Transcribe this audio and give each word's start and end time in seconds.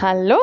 Hallo 0.00 0.38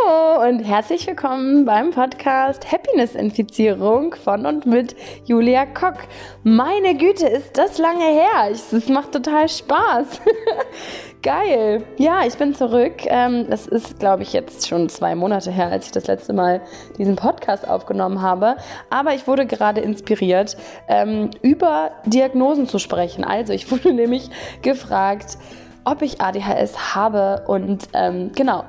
und 0.45 0.59
herzlich 0.65 1.07
willkommen 1.07 1.63
beim 1.63 1.91
Podcast 1.91 2.69
Happiness-Infizierung 2.69 4.13
von 4.13 4.45
und 4.45 4.65
mit 4.65 4.97
Julia 5.23 5.65
Kock. 5.65 5.99
Meine 6.43 6.93
Güte, 6.97 7.25
ist 7.27 7.57
das 7.57 7.77
lange 7.77 8.03
her. 8.03 8.51
Es 8.51 8.89
macht 8.89 9.13
total 9.13 9.47
Spaß. 9.47 10.19
Geil. 11.23 11.85
Ja, 11.95 12.25
ich 12.25 12.35
bin 12.35 12.53
zurück. 12.53 13.05
Ähm, 13.05 13.49
das 13.49 13.65
ist, 13.65 13.97
glaube 13.97 14.23
ich, 14.23 14.33
jetzt 14.33 14.67
schon 14.67 14.89
zwei 14.89 15.15
Monate 15.15 15.51
her, 15.51 15.67
als 15.67 15.85
ich 15.85 15.93
das 15.93 16.07
letzte 16.07 16.33
Mal 16.33 16.59
diesen 16.97 17.15
Podcast 17.15 17.65
aufgenommen 17.65 18.21
habe. 18.21 18.57
Aber 18.89 19.13
ich 19.13 19.25
wurde 19.25 19.45
gerade 19.45 19.79
inspiriert, 19.79 20.57
ähm, 20.89 21.31
über 21.43 21.91
Diagnosen 22.05 22.67
zu 22.67 22.77
sprechen. 22.77 23.23
Also, 23.23 23.53
ich 23.53 23.71
wurde 23.71 23.93
nämlich 23.93 24.29
gefragt, 24.61 25.37
ob 25.85 26.01
ich 26.01 26.21
ADHS 26.21 26.95
habe 26.95 27.43
und 27.47 27.87
ähm, 27.93 28.31
genau. 28.35 28.63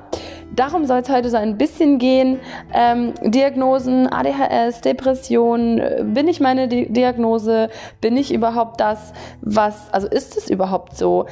Darum 0.55 0.85
soll 0.85 0.99
es 0.99 1.09
heute 1.09 1.29
so 1.29 1.37
ein 1.37 1.57
bisschen 1.57 1.99
gehen. 1.99 2.39
Ähm, 2.73 3.13
Diagnosen, 3.21 4.07
ADHS, 4.07 4.81
Depression. 4.81 5.81
Bin 6.13 6.27
ich 6.27 6.39
meine 6.39 6.67
Di 6.67 6.91
Diagnose? 6.91 7.69
Bin 7.99 8.15
ich 8.15 8.33
überhaupt 8.33 8.79
das, 8.79 9.13
was, 9.41 9.93
also 9.93 10.07
ist 10.07 10.37
es 10.37 10.49
überhaupt 10.49 10.95
so? 10.95 11.25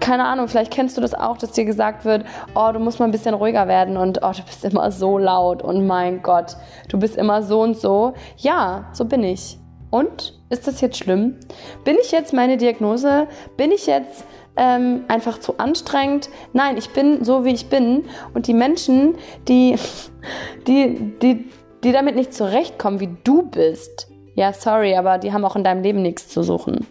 keine 0.00 0.24
Ahnung, 0.24 0.48
vielleicht 0.48 0.72
kennst 0.72 0.96
du 0.96 1.00
das 1.00 1.14
auch, 1.14 1.38
dass 1.38 1.52
dir 1.52 1.64
gesagt 1.64 2.04
wird, 2.04 2.24
oh, 2.54 2.70
du 2.72 2.80
musst 2.80 2.98
mal 2.98 3.04
ein 3.04 3.12
bisschen 3.12 3.34
ruhiger 3.34 3.68
werden 3.68 3.96
und 3.96 4.18
oh, 4.22 4.32
du 4.32 4.42
bist 4.42 4.64
immer 4.64 4.90
so 4.90 5.16
laut 5.18 5.62
und 5.62 5.86
mein 5.86 6.22
Gott, 6.22 6.56
du 6.88 6.98
bist 6.98 7.16
immer 7.16 7.42
so 7.42 7.60
und 7.60 7.76
so. 7.76 8.14
Ja, 8.36 8.86
so 8.92 9.04
bin 9.04 9.22
ich. 9.22 9.58
Und 9.90 10.38
ist 10.50 10.66
das 10.66 10.80
jetzt 10.80 10.98
schlimm? 10.98 11.36
Bin 11.84 11.96
ich 12.00 12.10
jetzt 12.10 12.32
meine 12.32 12.56
Diagnose? 12.56 13.28
Bin 13.56 13.70
ich 13.70 13.86
jetzt 13.86 14.24
ähm, 14.56 15.04
einfach 15.08 15.38
zu 15.38 15.58
anstrengend. 15.58 16.30
Nein, 16.52 16.76
ich 16.76 16.90
bin 16.90 17.24
so, 17.24 17.44
wie 17.44 17.52
ich 17.52 17.68
bin. 17.68 18.04
Und 18.34 18.46
die 18.46 18.54
Menschen, 18.54 19.16
die, 19.48 19.76
die, 20.66 21.12
die, 21.22 21.50
die 21.84 21.92
damit 21.92 22.16
nicht 22.16 22.34
zurechtkommen, 22.34 23.00
wie 23.00 23.16
du 23.24 23.42
bist, 23.42 24.08
ja, 24.34 24.52
sorry, 24.52 24.94
aber 24.96 25.18
die 25.18 25.32
haben 25.32 25.44
auch 25.44 25.56
in 25.56 25.64
deinem 25.64 25.82
Leben 25.82 26.02
nichts 26.02 26.28
zu 26.28 26.42
suchen. 26.42 26.86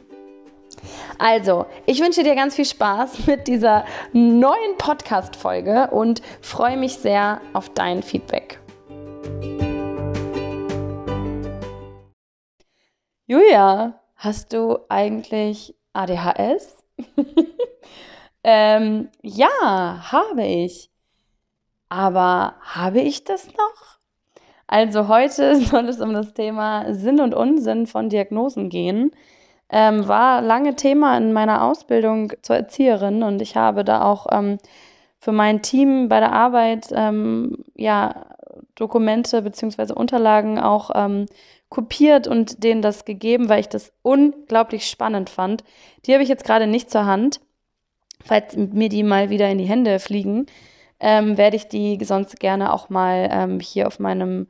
Also, 1.19 1.65
ich 1.85 2.01
wünsche 2.01 2.23
dir 2.23 2.35
ganz 2.35 2.55
viel 2.55 2.65
Spaß 2.65 3.25
mit 3.27 3.47
dieser 3.47 3.85
neuen 4.13 4.77
Podcast-Folge 4.77 5.89
und 5.91 6.21
freue 6.41 6.77
mich 6.77 6.97
sehr 6.97 7.41
auf 7.53 7.69
dein 7.69 8.03
Feedback. 8.03 8.59
Julia, 13.27 13.99
hast 14.15 14.53
du 14.53 14.79
eigentlich 14.89 15.75
ADHS? 15.93 16.84
ähm, 18.43 19.09
ja, 19.21 20.11
habe 20.11 20.45
ich. 20.45 20.89
Aber 21.89 22.55
habe 22.61 23.01
ich 23.01 23.23
das 23.23 23.47
noch? 23.47 23.99
Also 24.67 25.07
heute 25.07 25.55
soll 25.61 25.87
es 25.89 26.01
um 26.01 26.13
das 26.13 26.33
Thema 26.33 26.93
Sinn 26.93 27.19
und 27.19 27.33
Unsinn 27.33 27.87
von 27.87 28.09
Diagnosen 28.09 28.69
gehen. 28.69 29.11
Ähm, 29.69 30.07
war 30.07 30.41
lange 30.41 30.75
Thema 30.75 31.17
in 31.17 31.33
meiner 31.33 31.63
Ausbildung 31.63 32.33
zur 32.43 32.55
Erzieherin 32.55 33.23
und 33.23 33.41
ich 33.41 33.55
habe 33.55 33.83
da 33.83 34.03
auch 34.03 34.27
ähm, 34.31 34.59
für 35.17 35.31
mein 35.31 35.63
Team 35.63 36.07
bei 36.07 36.19
der 36.19 36.33
Arbeit 36.33 36.89
ähm, 36.91 37.63
ja, 37.75 38.27
Dokumente 38.75 39.41
bzw. 39.41 39.93
Unterlagen 39.93 40.59
auch 40.59 40.91
ähm, 40.93 41.25
kopiert 41.75 42.25
und 42.25 42.63
denen 42.63 42.81
das 42.81 43.03
gegeben, 43.03 43.49
weil 43.49 43.59
ich 43.59 43.67
das 43.67 43.91
unglaublich 44.01 44.89
spannend 44.89 45.29
fand. 45.29 45.65
Die 46.05 46.13
habe 46.13 46.23
ich 46.23 46.29
jetzt 46.29 46.45
gerade 46.45 46.67
nicht 46.67 46.89
zur 46.89 47.05
Hand. 47.05 47.41
Falls 48.23 48.55
mir 48.55 48.87
die 48.87 49.03
mal 49.03 49.29
wieder 49.29 49.49
in 49.49 49.57
die 49.57 49.65
Hände 49.65 49.99
fliegen, 49.99 50.45
ähm, 51.01 51.37
werde 51.37 51.57
ich 51.57 51.67
die 51.67 51.99
sonst 52.01 52.39
gerne 52.39 52.71
auch 52.71 52.89
mal 52.89 53.27
ähm, 53.29 53.59
hier 53.59 53.87
auf 53.87 53.99
meinem 53.99 54.47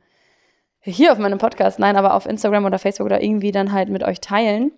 hier 0.80 1.10
auf 1.10 1.18
meinem 1.18 1.38
Podcast, 1.38 1.80
nein, 1.80 1.96
aber 1.96 2.14
auf 2.14 2.26
Instagram 2.26 2.64
oder 2.64 2.78
Facebook 2.78 3.06
oder 3.06 3.20
irgendwie 3.20 3.50
dann 3.50 3.72
halt 3.72 3.88
mit 3.88 4.04
euch 4.04 4.20
teilen. 4.20 4.70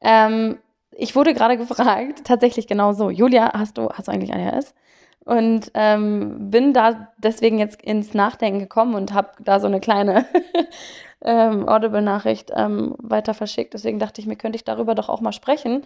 Ähm, 0.00 0.58
ich 0.90 1.14
wurde 1.14 1.34
gerade 1.34 1.56
gefragt, 1.64 2.22
tatsächlich 2.24 2.66
genau 2.66 2.94
so, 2.94 3.10
Julia, 3.10 3.52
hast 3.54 3.78
du, 3.78 3.90
hast 3.90 4.08
du 4.08 4.12
eigentlich 4.12 4.34
ADHS? 4.34 4.74
Und 5.24 5.70
ähm, 5.74 6.50
bin 6.50 6.72
da 6.72 7.12
deswegen 7.16 7.60
jetzt 7.60 7.80
ins 7.80 8.12
Nachdenken 8.12 8.58
gekommen 8.58 8.96
und 8.96 9.14
habe 9.14 9.30
da 9.38 9.60
so 9.60 9.68
eine 9.68 9.78
kleine 9.78 10.26
ähm, 11.24 11.68
Audible-Nachricht 11.68 12.52
ähm, 12.54 12.94
weiter 12.98 13.34
verschickt. 13.34 13.74
Deswegen 13.74 13.98
dachte 13.98 14.20
ich 14.20 14.26
mir, 14.26 14.36
könnte 14.36 14.56
ich 14.56 14.64
darüber 14.64 14.94
doch 14.94 15.08
auch 15.08 15.20
mal 15.20 15.32
sprechen. 15.32 15.82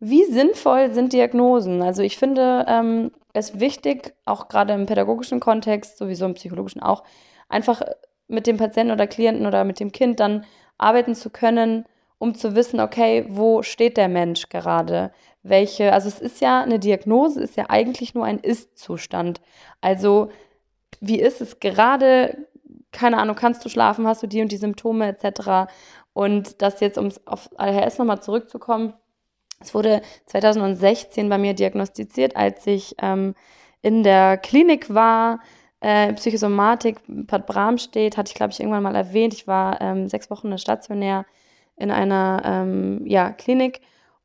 Wie 0.00 0.24
sinnvoll 0.24 0.92
sind 0.92 1.12
Diagnosen? 1.12 1.82
Also 1.82 2.02
ich 2.02 2.16
finde 2.16 2.64
ähm, 2.68 3.12
es 3.32 3.60
wichtig, 3.60 4.14
auch 4.24 4.48
gerade 4.48 4.72
im 4.74 4.86
pädagogischen 4.86 5.40
Kontext, 5.40 5.98
sowieso 5.98 6.26
im 6.26 6.34
psychologischen 6.34 6.82
auch, 6.82 7.04
einfach 7.48 7.82
mit 8.28 8.46
dem 8.46 8.56
Patienten 8.56 8.92
oder 8.92 9.06
Klienten 9.06 9.46
oder 9.46 9.64
mit 9.64 9.78
dem 9.78 9.92
Kind 9.92 10.18
dann 10.20 10.44
arbeiten 10.78 11.14
zu 11.14 11.30
können, 11.30 11.84
um 12.18 12.34
zu 12.34 12.54
wissen, 12.54 12.80
okay, 12.80 13.26
wo 13.28 13.62
steht 13.62 13.96
der 13.96 14.08
Mensch 14.08 14.48
gerade? 14.48 15.12
welche, 15.42 15.92
also 15.92 16.08
es 16.08 16.20
ist 16.20 16.40
ja 16.40 16.62
eine 16.62 16.78
Diagnose, 16.78 17.40
ist 17.40 17.56
ja 17.56 17.66
eigentlich 17.68 18.14
nur 18.14 18.24
ein 18.24 18.38
Ist-Zustand. 18.38 19.40
Also 19.80 20.30
wie 21.00 21.20
ist 21.20 21.40
es 21.40 21.58
gerade, 21.58 22.46
keine 22.92 23.18
Ahnung, 23.18 23.36
kannst 23.36 23.64
du 23.64 23.68
schlafen, 23.68 24.06
hast 24.06 24.22
du 24.22 24.26
die 24.26 24.42
und 24.42 24.52
die 24.52 24.56
Symptome 24.56 25.08
etc. 25.08 25.72
Und 26.12 26.62
das 26.62 26.80
jetzt, 26.80 26.98
um 26.98 27.10
auf 27.24 27.48
ADHS 27.56 27.98
nochmal 27.98 28.22
zurückzukommen, 28.22 28.94
es 29.60 29.74
wurde 29.74 30.02
2016 30.26 31.28
bei 31.28 31.38
mir 31.38 31.54
diagnostiziert, 31.54 32.36
als 32.36 32.66
ich 32.66 32.96
ähm, 33.00 33.34
in 33.80 34.02
der 34.02 34.36
Klinik 34.36 34.92
war, 34.92 35.40
äh, 35.80 36.12
Psychosomatik, 36.14 36.98
Bad 37.06 37.46
Bramstedt, 37.46 38.16
hatte 38.16 38.30
ich, 38.30 38.34
glaube 38.34 38.52
ich, 38.52 38.60
irgendwann 38.60 38.82
mal 38.82 38.94
erwähnt. 38.94 39.34
Ich 39.34 39.46
war 39.46 39.80
ähm, 39.80 40.08
sechs 40.08 40.30
Wochen 40.30 40.56
stationär 40.58 41.24
in 41.76 41.90
einer 41.90 42.42
ähm, 42.44 43.06
ja, 43.06 43.32
Klinik 43.32 43.80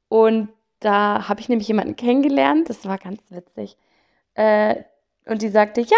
und 0.10 0.50
da 0.80 1.28
habe 1.28 1.40
ich 1.40 1.50
nämlich 1.50 1.68
jemanden 1.68 1.96
kennengelernt, 1.96 2.70
das 2.70 2.86
war 2.86 2.98
ganz 2.98 3.22
witzig. 3.30 3.78
Äh, 4.36 4.84
und 5.26 5.42
die 5.42 5.50
sagte, 5.50 5.82
ja, 5.82 5.98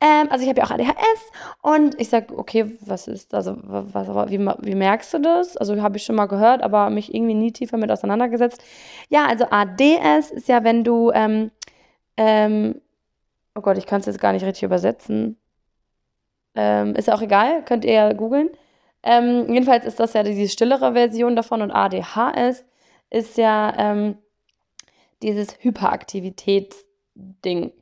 ähm, 0.00 0.28
also 0.30 0.42
ich 0.42 0.48
habe 0.48 0.60
ja 0.60 0.66
auch 0.66 0.70
ADHS. 0.70 1.30
Und 1.62 2.00
ich 2.00 2.08
sage, 2.08 2.38
okay, 2.38 2.78
was 2.80 3.06
ist, 3.06 3.34
also 3.34 3.56
was, 3.62 4.08
wie, 4.30 4.38
wie 4.38 4.74
merkst 4.74 5.12
du 5.14 5.18
das? 5.18 5.56
Also 5.58 5.80
habe 5.82 5.98
ich 5.98 6.04
schon 6.04 6.16
mal 6.16 6.26
gehört, 6.26 6.62
aber 6.62 6.90
mich 6.90 7.14
irgendwie 7.14 7.34
nie 7.34 7.52
tiefer 7.52 7.76
mit 7.76 7.90
auseinandergesetzt. 7.90 8.62
Ja, 9.10 9.26
also 9.26 9.44
ADS 9.50 10.30
ist 10.30 10.48
ja, 10.48 10.64
wenn 10.64 10.84
du, 10.84 11.10
ähm, 11.12 11.50
ähm, 12.16 12.80
oh 13.54 13.60
Gott, 13.60 13.76
ich 13.76 13.84
kann 13.86 14.00
es 14.00 14.06
jetzt 14.06 14.20
gar 14.20 14.32
nicht 14.32 14.44
richtig 14.44 14.62
übersetzen. 14.62 15.36
Ähm, 16.54 16.94
ist 16.94 17.08
ja 17.08 17.14
auch 17.14 17.22
egal, 17.22 17.64
könnt 17.64 17.84
ihr 17.84 17.92
ja 17.92 18.12
googeln. 18.12 18.48
Ähm, 19.02 19.52
jedenfalls 19.52 19.84
ist 19.84 19.98
das 20.00 20.14
ja 20.14 20.22
die 20.22 20.48
stillere 20.48 20.94
Version 20.94 21.36
davon 21.36 21.60
und 21.62 21.70
ADHS 21.70 22.64
ist 23.10 23.38
ja 23.38 23.72
ähm, 23.76 24.18
dieses 25.22 25.62
Hyperaktivitätsding. 25.62 27.72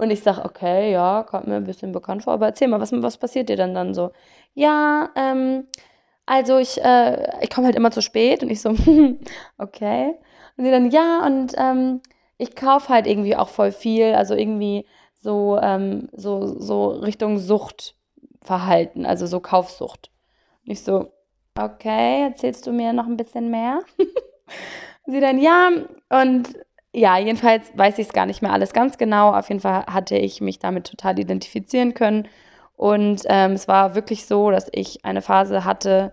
Und 0.00 0.10
ich 0.10 0.22
sage, 0.22 0.42
okay, 0.46 0.90
ja, 0.92 1.24
kommt 1.24 1.46
mir 1.46 1.56
ein 1.56 1.64
bisschen 1.64 1.92
bekannt 1.92 2.24
vor, 2.24 2.32
aber 2.32 2.46
erzähl 2.46 2.68
mal, 2.68 2.80
was, 2.80 2.90
was 2.90 3.18
passiert 3.18 3.50
dir 3.50 3.56
dann 3.56 3.74
dann 3.74 3.92
so? 3.92 4.12
Ja, 4.54 5.10
ähm, 5.14 5.66
also 6.24 6.56
ich, 6.56 6.82
äh, 6.82 7.42
ich 7.42 7.50
komme 7.50 7.66
halt 7.66 7.76
immer 7.76 7.90
zu 7.90 8.00
spät 8.00 8.42
und 8.42 8.48
ich 8.48 8.62
so, 8.62 8.70
okay. 9.58 10.14
Und 10.56 10.64
sie 10.64 10.70
dann, 10.70 10.90
ja, 10.90 11.26
und 11.26 11.52
ähm, 11.58 12.00
ich 12.38 12.56
kaufe 12.56 12.88
halt 12.88 13.06
irgendwie 13.06 13.36
auch 13.36 13.50
voll 13.50 13.72
viel, 13.72 14.14
also 14.14 14.34
irgendwie 14.34 14.86
so, 15.20 15.58
ähm, 15.60 16.08
so, 16.12 16.46
so 16.58 16.88
Richtung 16.88 17.38
Suchtverhalten, 17.38 19.04
also 19.04 19.26
so 19.26 19.38
Kaufsucht. 19.40 20.10
Und 20.64 20.72
ich 20.72 20.82
so, 20.82 21.12
okay, 21.58 22.22
erzählst 22.22 22.66
du 22.66 22.72
mir 22.72 22.94
noch 22.94 23.06
ein 23.06 23.18
bisschen 23.18 23.50
mehr? 23.50 23.80
sie 25.06 25.20
dann, 25.20 25.38
ja, 25.38 25.68
und 26.08 26.54
ja, 26.92 27.18
jedenfalls 27.18 27.70
weiß 27.76 27.98
ich 27.98 28.08
es 28.08 28.12
gar 28.12 28.26
nicht 28.26 28.42
mehr 28.42 28.52
alles 28.52 28.72
ganz 28.72 28.98
genau. 28.98 29.32
Auf 29.32 29.48
jeden 29.48 29.60
Fall 29.60 29.86
hatte 29.86 30.16
ich 30.16 30.40
mich 30.40 30.58
damit 30.58 30.86
total 30.86 31.18
identifizieren 31.18 31.94
können. 31.94 32.28
Und 32.76 33.22
ähm, 33.26 33.52
es 33.52 33.68
war 33.68 33.94
wirklich 33.94 34.26
so, 34.26 34.50
dass 34.50 34.68
ich 34.72 35.04
eine 35.04 35.22
Phase 35.22 35.64
hatte, 35.64 36.12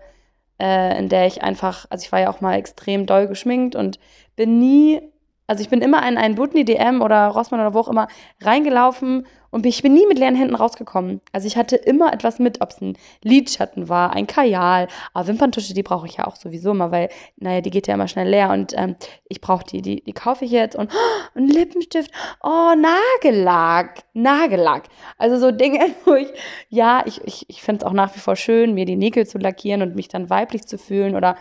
äh, 0.60 0.98
in 0.98 1.08
der 1.08 1.26
ich 1.26 1.42
einfach, 1.42 1.86
also 1.90 2.04
ich 2.04 2.12
war 2.12 2.20
ja 2.20 2.30
auch 2.30 2.40
mal 2.40 2.54
extrem 2.54 3.06
doll 3.06 3.26
geschminkt 3.26 3.74
und 3.74 3.98
bin 4.36 4.58
nie 4.58 5.00
also 5.48 5.62
ich 5.62 5.70
bin 5.70 5.80
immer 5.80 6.06
in 6.06 6.18
einen 6.18 6.34
Butni 6.34 6.64
DM 6.64 7.00
oder 7.00 7.28
Rossmann 7.28 7.60
oder 7.60 7.72
wo 7.74 7.80
auch 7.80 7.88
immer 7.88 8.06
reingelaufen 8.42 9.26
und 9.50 9.64
ich 9.64 9.82
bin 9.82 9.94
nie 9.94 10.06
mit 10.06 10.18
leeren 10.18 10.34
Händen 10.34 10.54
rausgekommen. 10.54 11.20
Also 11.32 11.46
ich 11.46 11.56
hatte 11.56 11.76
immer 11.76 12.12
etwas 12.12 12.38
mit, 12.38 12.60
ob 12.60 12.70
es 12.70 12.80
ein 12.80 12.98
Lidschatten 13.22 13.88
war, 13.88 14.12
ein 14.12 14.26
Kajal, 14.26 14.88
aber 15.14 15.26
Wimperntusche, 15.26 15.72
die 15.72 15.82
brauche 15.82 16.06
ich 16.06 16.16
ja 16.18 16.26
auch 16.26 16.36
sowieso 16.36 16.72
immer, 16.72 16.90
weil, 16.90 17.08
naja, 17.36 17.62
die 17.62 17.70
geht 17.70 17.86
ja 17.86 17.94
immer 17.94 18.08
schnell 18.08 18.28
leer. 18.28 18.50
Und 18.50 18.74
ähm, 18.76 18.96
ich 19.28 19.40
brauche 19.40 19.64
die, 19.64 19.80
die, 19.80 20.02
die 20.02 20.12
kaufe 20.12 20.44
ich 20.44 20.50
jetzt. 20.50 20.76
Und, 20.76 20.92
oh, 20.92 20.98
und 21.38 21.48
Lippenstift, 21.48 22.10
oh, 22.42 22.74
Nagellack, 22.76 24.02
Nagellack. 24.12 24.84
Also 25.16 25.38
so 25.38 25.50
Dinge, 25.50 25.80
wo 26.04 26.14
ich, 26.14 26.28
ja, 26.68 27.02
ich, 27.06 27.20
ich, 27.24 27.46
ich 27.48 27.62
finde 27.62 27.84
es 27.84 27.90
auch 27.90 27.94
nach 27.94 28.14
wie 28.14 28.20
vor 28.20 28.36
schön, 28.36 28.74
mir 28.74 28.84
die 28.84 28.96
Nägel 28.96 29.26
zu 29.26 29.38
lackieren 29.38 29.82
und 29.82 29.94
mich 29.94 30.08
dann 30.08 30.28
weiblich 30.28 30.66
zu 30.66 30.78
fühlen 30.78 31.16
oder, 31.16 31.36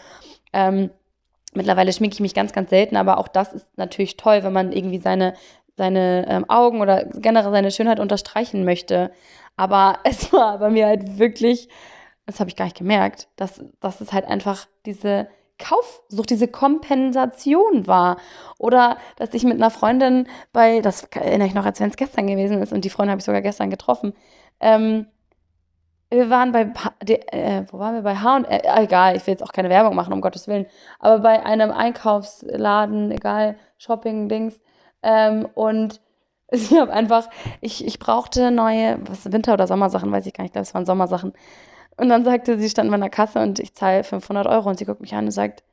ähm, 0.54 0.92
Mittlerweile 1.54 1.92
schminke 1.92 2.14
ich 2.14 2.20
mich 2.20 2.36
ganz, 2.36 2.54
ganz 2.54 2.70
selten, 2.70 2.98
aber 2.98 3.18
auch 3.18 3.28
das 3.28 3.52
ist 3.52 3.66
natürlich 3.78 4.16
toll, 4.16 4.44
wenn 4.44 4.54
man 4.54 4.72
irgendwie 4.72 5.00
seine 5.00 5.34
seine 5.78 6.26
ähm, 6.28 6.50
Augen 6.50 6.82
oder 6.82 7.06
generell 7.06 7.52
seine 7.52 7.72
Schönheit 7.72 8.00
unterstreichen 8.00 8.66
möchte. 8.66 9.12
Aber 9.56 10.00
es 10.04 10.34
war 10.34 10.58
bei 10.60 10.70
mir 10.70 10.88
halt 10.88 11.20
wirklich, 11.20 11.70
das 12.26 12.40
habe 12.40 12.50
ich 12.50 12.56
gar 12.56 12.66
nicht 12.66 12.78
gemerkt, 12.78 13.30
dass, 13.36 13.64
dass 13.80 14.02
es 14.02 14.12
halt 14.12 14.26
einfach 14.26 14.68
diese 14.86 15.28
Kaufsucht, 15.60 16.30
diese 16.30 16.48
Kompensation 16.48 17.88
war. 17.88 18.18
Oder 18.60 18.98
dass 19.16 19.34
ich 19.34 19.44
mit 19.44 19.56
einer 19.56 19.72
Freundin 19.72 20.28
bei, 20.54 20.82
das 20.82 21.04
erinnere 21.04 21.48
ich 21.48 21.54
noch, 21.54 21.66
als 21.66 21.80
wenn 21.80 21.90
es 21.90 21.98
gestern 21.98 22.28
gewesen 22.28 22.62
ist, 22.62 22.74
und 22.74 22.86
die 22.86 22.90
Freundin 22.90 23.12
habe 23.12 23.20
ich 23.20 23.26
sogar 23.26 23.42
gestern 23.42 23.70
getroffen, 23.70 24.14
ähm, 24.60 25.08
wir 26.10 26.30
waren 26.30 26.54
bei, 26.54 26.72
äh, 27.06 27.64
wo 27.70 27.80
waren 27.80 27.96
wir 27.96 28.02
bei 28.02 28.16
H&M, 28.16 28.46
äh, 28.46 28.62
egal, 28.82 29.18
ich 29.18 29.28
will 29.28 29.34
jetzt 29.34 29.44
auch 29.44 29.52
keine 29.52 29.70
Werbung 29.70 29.94
machen, 29.94 30.14
um 30.14 30.22
Gottes 30.22 30.48
Willen, 30.48 30.66
aber 31.00 31.20
bei 31.20 31.46
einem 31.46 31.72
Einkaufsladen, 31.72 33.12
egal, 33.12 33.58
Shopping-Dings, 33.78 34.60
ähm, 35.04 35.48
und 35.54 36.02
ich 36.52 36.72
habe 36.74 36.94
einfach, 36.94 37.30
ich, 37.62 37.86
ich 37.86 38.00
brauchte 38.00 38.52
neue, 38.52 39.00
was, 39.08 39.32
Winter- 39.32 39.54
oder 39.54 39.68
Sommersachen, 39.68 40.12
weiß 40.12 40.26
ich 40.26 40.34
gar 40.34 40.44
nicht, 40.44 40.50
ich 40.50 40.54
glaube, 40.54 40.64
es 40.64 40.74
waren 40.74 40.86
Sommersachen. 40.86 41.34
Und 41.98 42.10
dann 42.10 42.24
sagte 42.24 42.60
sie, 42.60 42.70
stand 42.70 42.88
in 42.88 42.92
meiner 42.92 43.10
Kasse 43.10 43.40
und 43.40 43.60
ich 43.60 43.74
zahle 43.74 44.04
500 44.04 44.48
Euro 44.48 44.70
und 44.70 44.78
sie 44.78 44.86
guckt 44.86 45.02
mich 45.02 45.14
an 45.16 45.26
und 45.26 45.32
sagt, 45.32 45.64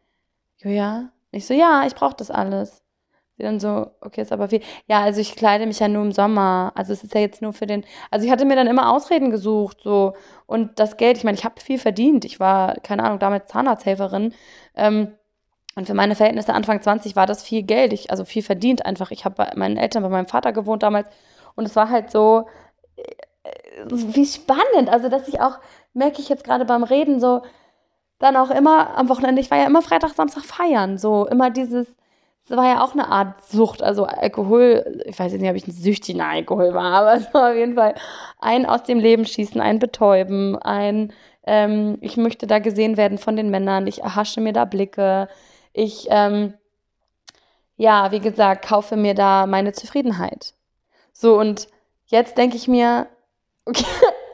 Julia? 0.59 1.11
Ich 1.31 1.47
so, 1.47 1.55
ja, 1.55 1.85
ich 1.87 1.94
brauche 1.94 2.17
das 2.17 2.31
alles. 2.31 2.82
Sie 3.37 3.43
dann 3.43 3.59
so, 3.59 3.91
okay, 4.00 4.23
ist 4.23 4.32
aber 4.32 4.49
viel. 4.49 4.61
Ja, 4.87 5.03
also 5.03 5.21
ich 5.21 5.35
kleide 5.35 5.67
mich 5.67 5.81
ja 5.81 5.88
nur 5.88 6.03
im 6.03 6.12
Sommer. 6.12 6.73
Also 6.77 6.93
es 6.93 7.03
ist 7.03 7.15
ja 7.15 7.20
jetzt 7.20 7.43
nur 7.43 7.53
für 7.53 7.67
den. 7.67 7.85
Also 8.11 8.25
ich 8.25 8.32
hatte 8.32 8.44
mir 8.44 8.55
dann 8.55 8.69
immer 8.69 8.93
Ausreden 8.93 9.31
gesucht, 9.31 9.79
so. 9.82 10.15
Und 10.47 10.79
das 10.79 10.97
Geld, 10.97 11.17
ich 11.19 11.25
meine, 11.25 11.37
ich 11.37 11.44
habe 11.44 11.61
viel 11.61 11.79
verdient. 11.79 12.25
Ich 12.25 12.38
war, 12.38 12.75
keine 12.82 13.03
Ahnung, 13.03 13.19
damals 13.19 13.49
Zahnarzthelferin. 13.49 14.32
Ähm, 14.77 15.12
und 15.76 15.87
für 15.87 15.94
meine 15.94 16.15
Verhältnisse 16.15 16.55
Anfang 16.55 16.81
20 16.81 17.17
war 17.17 17.26
das 17.26 17.43
viel 17.43 17.62
Geld. 17.62 17.93
Ich, 17.93 18.11
also 18.11 18.25
viel 18.25 18.43
verdient 18.43 18.87
einfach. 18.87 19.11
Ich 19.11 19.25
habe 19.25 19.35
bei 19.35 19.53
meinen 19.56 19.76
Eltern, 19.76 20.03
bei 20.03 20.09
meinem 20.09 20.29
Vater 20.29 20.53
gewohnt 20.53 20.82
damals. 20.82 21.09
Und 21.56 21.65
es 21.65 21.75
war 21.75 21.91
halt 21.91 22.11
so, 22.11 22.47
äh, 22.97 23.03
wie 23.88 24.26
spannend. 24.26 24.88
Also, 24.88 25.09
dass 25.09 25.26
ich 25.29 25.41
auch 25.41 25.59
merke 25.94 26.21
ich 26.21 26.29
jetzt 26.29 26.44
gerade 26.44 26.65
beim 26.65 26.85
Reden 26.85 27.21
so, 27.21 27.43
dann 28.19 28.37
auch 28.37 28.50
immer 28.50 28.97
am 28.97 29.09
Wochenende, 29.09 29.41
ich 29.41 29.50
war 29.50 29.59
ja 29.59 29.67
immer 29.67 29.82
Freitag, 29.82 30.11
Samstag 30.15 30.44
feiern, 30.44 30.99
so 30.99 31.26
immer 31.26 31.50
dieses, 31.50 31.87
das 32.49 32.56
war 32.56 32.67
ja 32.67 32.85
auch 32.85 32.93
eine 32.93 33.09
Art 33.09 33.44
Sucht, 33.44 33.82
also 33.82 34.05
Alkohol, 34.05 35.03
ich 35.06 35.19
weiß 35.19 35.32
jetzt 35.32 35.41
nicht, 35.41 35.50
ob 35.50 35.56
ich 35.56 35.67
ein 35.67 35.73
süchtiger 35.73 36.27
Alkohol 36.27 36.75
war, 36.75 36.93
aber 36.93 37.15
es 37.20 37.32
war 37.32 37.50
auf 37.50 37.56
jeden 37.56 37.75
Fall 37.75 37.94
ein 38.38 38.67
aus 38.67 38.82
dem 38.82 38.99
Leben 38.99 39.25
schießen, 39.25 39.61
ein 39.61 39.79
Betäuben, 39.79 40.56
ein, 40.59 41.12
ähm, 41.47 41.99
ich 42.00 42.17
möchte 42.17 42.47
da 42.47 42.59
gesehen 42.59 42.97
werden 42.97 43.19
von 43.19 43.37
den 43.37 43.50
Männern, 43.50 43.87
ich 43.87 44.03
erhasche 44.03 44.41
mir 44.41 44.53
da 44.53 44.65
Blicke, 44.65 45.29
ich, 45.75 46.06
ähm, 46.09 46.55
ja, 47.76 48.11
wie 48.12 48.21
gesagt, 48.21 48.67
kaufe 48.67 48.97
mir 48.97 49.15
da 49.15 49.47
meine 49.47 49.73
Zufriedenheit. 49.73 50.55
So, 51.12 51.38
und 51.38 51.69
jetzt 52.06 52.38
denke 52.38 52.56
ich 52.56 52.69
mir, 52.69 53.09
okay, 53.67 53.85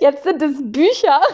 Jetzt 0.00 0.24
sind 0.24 0.42
es 0.42 0.56
Bücher. 0.60 1.20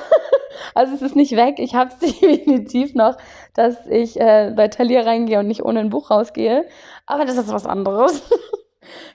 Also 0.74 0.94
es 0.94 1.02
ist 1.02 1.16
nicht 1.16 1.36
weg. 1.36 1.58
Ich 1.58 1.74
habe 1.74 1.90
es 1.90 1.98
definitiv 2.20 2.94
noch, 2.94 3.16
dass 3.54 3.86
ich 3.86 4.18
äh, 4.18 4.52
bei 4.56 4.68
Talier 4.68 5.06
reingehe 5.06 5.38
und 5.38 5.46
nicht 5.46 5.62
ohne 5.62 5.80
ein 5.80 5.90
Buch 5.90 6.10
rausgehe. 6.10 6.66
Aber 7.04 7.26
das 7.26 7.36
ist 7.36 7.52
was 7.52 7.66
anderes. 7.66 8.22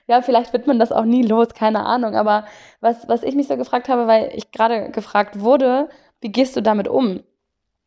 ja, 0.06 0.22
vielleicht 0.22 0.52
wird 0.52 0.68
man 0.68 0.78
das 0.78 0.92
auch 0.92 1.04
nie 1.04 1.22
los, 1.22 1.48
keine 1.48 1.84
Ahnung. 1.84 2.14
Aber 2.16 2.46
was, 2.80 3.08
was 3.08 3.24
ich 3.24 3.34
mich 3.34 3.48
so 3.48 3.56
gefragt 3.56 3.88
habe, 3.88 4.06
weil 4.06 4.30
ich 4.34 4.52
gerade 4.52 4.90
gefragt 4.90 5.40
wurde, 5.40 5.88
wie 6.20 6.30
gehst 6.30 6.56
du 6.56 6.62
damit 6.62 6.86
um? 6.86 7.22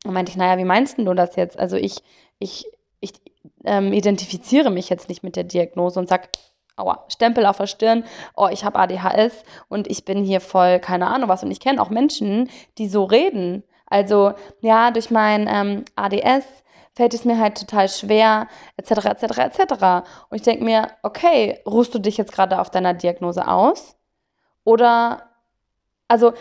Und 0.05 0.13
meinte 0.13 0.31
ich, 0.31 0.37
naja, 0.37 0.57
wie 0.57 0.65
meinst 0.65 0.97
du 0.97 1.13
das 1.13 1.35
jetzt? 1.35 1.57
Also 1.59 1.75
ich, 1.75 2.03
ich, 2.39 2.65
ich 2.99 3.13
ähm, 3.63 3.91
identifiziere 3.91 4.69
mich 4.69 4.89
jetzt 4.89 5.09
nicht 5.09 5.23
mit 5.23 5.35
der 5.35 5.43
Diagnose 5.43 5.99
und 5.99 6.07
sage, 6.07 6.29
aua, 6.77 7.05
Stempel 7.07 7.45
auf 7.45 7.57
der 7.57 7.67
Stirn, 7.67 8.03
oh, 8.35 8.47
ich 8.51 8.63
habe 8.63 8.79
ADHS 8.79 9.43
und 9.69 9.87
ich 9.87 10.05
bin 10.05 10.23
hier 10.23 10.41
voll, 10.41 10.79
keine 10.79 11.07
Ahnung 11.07 11.29
was. 11.29 11.43
Und 11.43 11.51
ich 11.51 11.59
kenne 11.59 11.81
auch 11.81 11.89
Menschen, 11.89 12.49
die 12.77 12.87
so 12.87 13.03
reden. 13.03 13.63
Also, 13.87 14.33
ja, 14.61 14.91
durch 14.91 15.11
mein 15.11 15.47
ähm, 15.49 15.85
ADS 15.95 16.45
fällt 16.93 17.13
es 17.13 17.25
mir 17.25 17.39
halt 17.39 17.59
total 17.59 17.89
schwer, 17.89 18.47
etc., 18.77 19.05
etc., 19.05 19.37
etc. 19.37 20.07
Und 20.29 20.37
ich 20.37 20.41
denke 20.41 20.63
mir, 20.63 20.87
okay, 21.03 21.59
ruhst 21.65 21.93
du 21.93 21.99
dich 21.99 22.17
jetzt 22.17 22.31
gerade 22.31 22.59
auf 22.59 22.69
deiner 22.69 22.93
Diagnose 22.93 23.47
aus? 23.47 23.95
Oder, 24.63 25.29
also, 26.07 26.33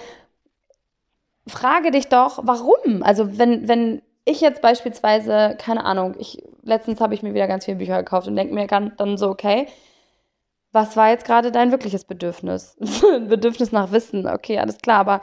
frage 1.46 1.91
dich 1.91 2.08
doch, 2.08 2.41
warum? 2.43 3.02
Also, 3.02 3.38
wenn, 3.38 3.69
wenn 3.69 4.02
ich 4.25 4.41
jetzt 4.41 4.62
beispielsweise, 4.62 5.56
keine 5.58 5.85
Ahnung, 5.85 6.14
ich, 6.19 6.43
letztens 6.62 7.00
habe 7.00 7.14
ich 7.14 7.23
mir 7.23 7.35
wieder 7.35 7.46
ganz 7.46 7.64
viele 7.67 7.79
Bücher 7.79 7.99
gekauft 7.99 8.26
und 8.26 8.37
denke 8.37 8.55
mir 8.55 8.67
dann 8.67 9.19
so, 9.19 9.29
okay, 9.29 9.67
was 10.73 10.96
war 10.96 11.11
jetzt 11.11 11.25
gerade 11.25 11.52
dein 11.52 11.70
wirkliches 11.70 12.05
Bedürfnis? 12.05 12.76
Ein 13.14 13.29
Bedürfnis 13.29 13.70
nach 13.70 13.93
Wissen, 13.93 14.26
okay, 14.26 14.58
alles 14.58 14.79
klar, 14.79 14.99
aber 14.99 15.20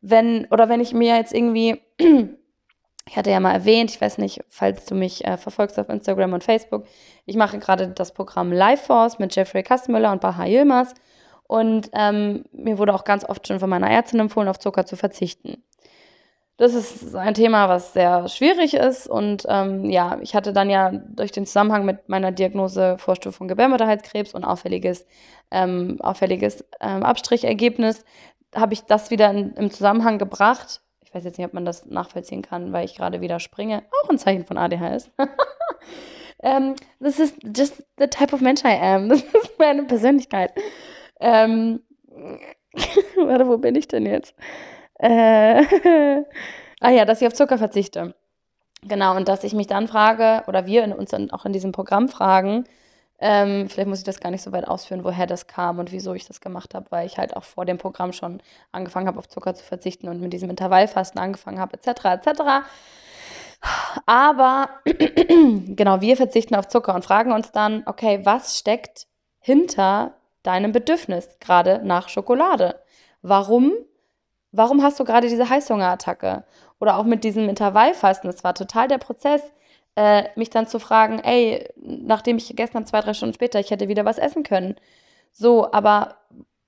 wenn, 0.00 0.46
oder 0.50 0.68
wenn 0.68 0.80
ich 0.80 0.92
mir 0.92 1.16
jetzt 1.16 1.34
irgendwie, 1.34 1.80
ich 1.98 3.16
hatte 3.16 3.30
ja 3.30 3.40
mal 3.40 3.52
erwähnt, 3.52 3.90
ich 3.90 4.00
weiß 4.00 4.18
nicht, 4.18 4.44
falls 4.48 4.84
du 4.84 4.94
mich 4.94 5.24
äh, 5.24 5.36
verfolgst 5.38 5.78
auf 5.78 5.88
Instagram 5.88 6.34
und 6.34 6.44
Facebook, 6.44 6.84
ich 7.24 7.36
mache 7.36 7.58
gerade 7.58 7.88
das 7.88 8.12
Programm 8.12 8.52
Life 8.52 8.84
Force 8.86 9.18
mit 9.18 9.34
Jeffrey 9.34 9.62
Kastenmüller 9.62 10.12
und 10.12 10.20
Baha 10.20 10.44
Yilmaz 10.44 10.94
und 11.52 11.90
ähm, 11.92 12.46
mir 12.52 12.78
wurde 12.78 12.94
auch 12.94 13.04
ganz 13.04 13.28
oft 13.28 13.46
schon 13.46 13.60
von 13.60 13.68
meiner 13.68 13.90
Ärztin 13.90 14.20
empfohlen, 14.20 14.48
auf 14.48 14.58
Zucker 14.58 14.86
zu 14.86 14.96
verzichten. 14.96 15.62
Das 16.56 16.72
ist 16.72 17.14
ein 17.14 17.34
Thema, 17.34 17.68
was 17.68 17.92
sehr 17.92 18.26
schwierig 18.30 18.72
ist. 18.72 19.06
Und 19.06 19.44
ähm, 19.50 19.84
ja, 19.90 20.16
ich 20.22 20.34
hatte 20.34 20.54
dann 20.54 20.70
ja 20.70 20.90
durch 20.90 21.30
den 21.30 21.44
Zusammenhang 21.44 21.84
mit 21.84 22.08
meiner 22.08 22.32
Diagnose 22.32 22.96
Vorstufe 22.96 23.46
Gebärmutterhalskrebs 23.46 24.32
und 24.32 24.44
auffälliges, 24.44 25.06
ähm, 25.50 25.98
auffälliges 26.00 26.64
ähm, 26.80 27.02
Abstrichergebnis, 27.02 28.02
habe 28.54 28.72
ich 28.72 28.84
das 28.84 29.10
wieder 29.10 29.30
in, 29.30 29.52
im 29.52 29.70
Zusammenhang 29.70 30.16
gebracht. 30.16 30.80
Ich 31.04 31.14
weiß 31.14 31.22
jetzt 31.24 31.36
nicht, 31.36 31.46
ob 31.46 31.52
man 31.52 31.66
das 31.66 31.84
nachvollziehen 31.84 32.40
kann, 32.40 32.72
weil 32.72 32.86
ich 32.86 32.94
gerade 32.94 33.20
wieder 33.20 33.40
springe. 33.40 33.82
Auch 34.02 34.08
ein 34.08 34.16
Zeichen 34.16 34.46
von 34.46 34.56
ADHS. 34.56 35.10
ähm, 36.42 36.76
this 36.98 37.18
is 37.18 37.34
just 37.54 37.84
the 37.98 38.06
type 38.06 38.34
of 38.34 38.40
Mensch 38.40 38.64
I 38.64 38.78
am. 38.80 39.08
Das 39.10 39.22
ist 39.22 39.58
meine 39.58 39.82
Persönlichkeit. 39.82 40.54
Ähm, 41.22 41.80
warte, 43.16 43.46
wo 43.46 43.58
bin 43.58 43.74
ich 43.74 43.88
denn 43.88 44.06
jetzt? 44.06 44.34
Äh, 44.98 45.62
ah 46.80 46.90
ja, 46.90 47.04
dass 47.04 47.20
ich 47.20 47.26
auf 47.26 47.34
Zucker 47.34 47.58
verzichte. 47.58 48.14
Genau, 48.82 49.16
und 49.16 49.28
dass 49.28 49.44
ich 49.44 49.54
mich 49.54 49.68
dann 49.68 49.86
frage, 49.88 50.42
oder 50.48 50.66
wir 50.66 50.82
in 50.82 50.92
uns 50.92 51.10
dann 51.10 51.30
auch 51.30 51.44
in 51.46 51.52
diesem 51.52 51.70
Programm 51.72 52.08
fragen, 52.08 52.64
ähm, 53.20 53.68
vielleicht 53.68 53.88
muss 53.88 53.98
ich 53.98 54.04
das 54.04 54.18
gar 54.18 54.30
nicht 54.30 54.42
so 54.42 54.50
weit 54.50 54.66
ausführen, 54.66 55.04
woher 55.04 55.26
das 55.28 55.46
kam 55.46 55.78
und 55.78 55.92
wieso 55.92 56.12
ich 56.14 56.26
das 56.26 56.40
gemacht 56.40 56.74
habe, 56.74 56.86
weil 56.90 57.06
ich 57.06 57.18
halt 57.18 57.36
auch 57.36 57.44
vor 57.44 57.64
dem 57.64 57.78
Programm 57.78 58.12
schon 58.12 58.42
angefangen 58.72 59.06
habe, 59.06 59.20
auf 59.20 59.28
Zucker 59.28 59.54
zu 59.54 59.64
verzichten 59.64 60.08
und 60.08 60.20
mit 60.20 60.32
diesem 60.32 60.50
Intervallfasten 60.50 61.20
angefangen 61.20 61.60
habe, 61.60 61.74
etc., 61.74 62.26
etc. 62.26 62.42
Aber 64.06 64.70
genau, 64.84 66.00
wir 66.00 66.16
verzichten 66.16 66.56
auf 66.56 66.66
Zucker 66.66 66.96
und 66.96 67.04
fragen 67.04 67.30
uns 67.30 67.52
dann, 67.52 67.84
okay, 67.86 68.20
was 68.24 68.58
steckt 68.58 69.06
hinter 69.38 70.14
deinem 70.42 70.72
Bedürfnis, 70.72 71.28
gerade 71.40 71.80
nach 71.84 72.08
Schokolade? 72.08 72.80
Warum 73.22 73.72
Warum 74.52 74.82
hast 74.82 75.00
du 75.00 75.04
gerade 75.04 75.28
diese 75.28 75.48
Heißhungerattacke? 75.48 76.44
Oder 76.78 76.98
auch 76.98 77.04
mit 77.04 77.24
diesem 77.24 77.48
Intervallfasten, 77.48 78.30
das 78.30 78.44
war 78.44 78.54
total 78.54 78.86
der 78.86 78.98
Prozess, 78.98 79.42
äh, 79.96 80.24
mich 80.36 80.50
dann 80.50 80.66
zu 80.66 80.78
fragen, 80.78 81.20
ey, 81.20 81.68
nachdem 81.76 82.36
ich 82.36 82.48
gegessen 82.48 82.74
habe, 82.74 82.84
zwei, 82.84 83.00
drei 83.00 83.14
Stunden 83.14 83.34
später, 83.34 83.60
ich 83.60 83.70
hätte 83.70 83.88
wieder 83.88 84.04
was 84.04 84.18
essen 84.18 84.42
können. 84.42 84.76
So, 85.32 85.72
aber 85.72 86.18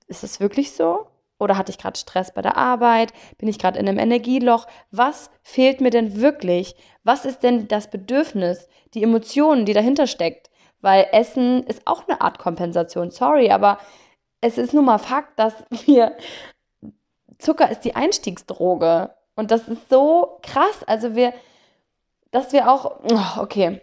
ist 0.07 0.23
es 0.23 0.39
wirklich 0.39 0.73
so? 0.73 1.07
Oder 1.37 1.57
hatte 1.57 1.71
ich 1.71 1.77
gerade 1.77 1.97
Stress 1.99 2.33
bei 2.33 2.41
der 2.41 2.57
Arbeit? 2.57 3.13
Bin 3.37 3.49
ich 3.49 3.59
gerade 3.59 3.77
in 3.77 3.87
einem 3.87 3.99
Energieloch? 3.99 4.67
Was 4.91 5.29
fehlt 5.43 5.81
mir 5.81 5.89
denn 5.91 6.21
wirklich? 6.21 6.75
Was 7.03 7.25
ist 7.25 7.43
denn 7.43 7.67
das 7.67 7.89
Bedürfnis, 7.89 8.67
die 8.93 9.03
Emotionen, 9.03 9.65
die 9.65 9.73
dahinter 9.73 10.07
steckt? 10.07 10.49
Weil 10.85 11.07
Essen 11.13 11.63
ist 11.63 11.81
auch 11.87 12.07
eine 12.07 12.21
Art 12.21 12.37
Kompensation. 12.37 13.09
Sorry, 13.09 13.49
aber 13.49 13.79
es 14.39 14.59
ist 14.59 14.71
nun 14.71 14.85
mal 14.85 14.99
Fakt, 14.99 15.39
dass 15.39 15.55
wir 15.87 16.15
Zucker 17.39 17.71
ist 17.71 17.81
die 17.81 17.95
Einstiegsdroge. 17.95 19.09
Und 19.35 19.49
das 19.49 19.67
ist 19.67 19.89
so 19.89 20.37
krass. 20.43 20.83
Also 20.85 21.15
wir, 21.15 21.33
dass 22.29 22.53
wir 22.53 22.71
auch, 22.71 22.99
oh, 23.03 23.41
okay, 23.41 23.81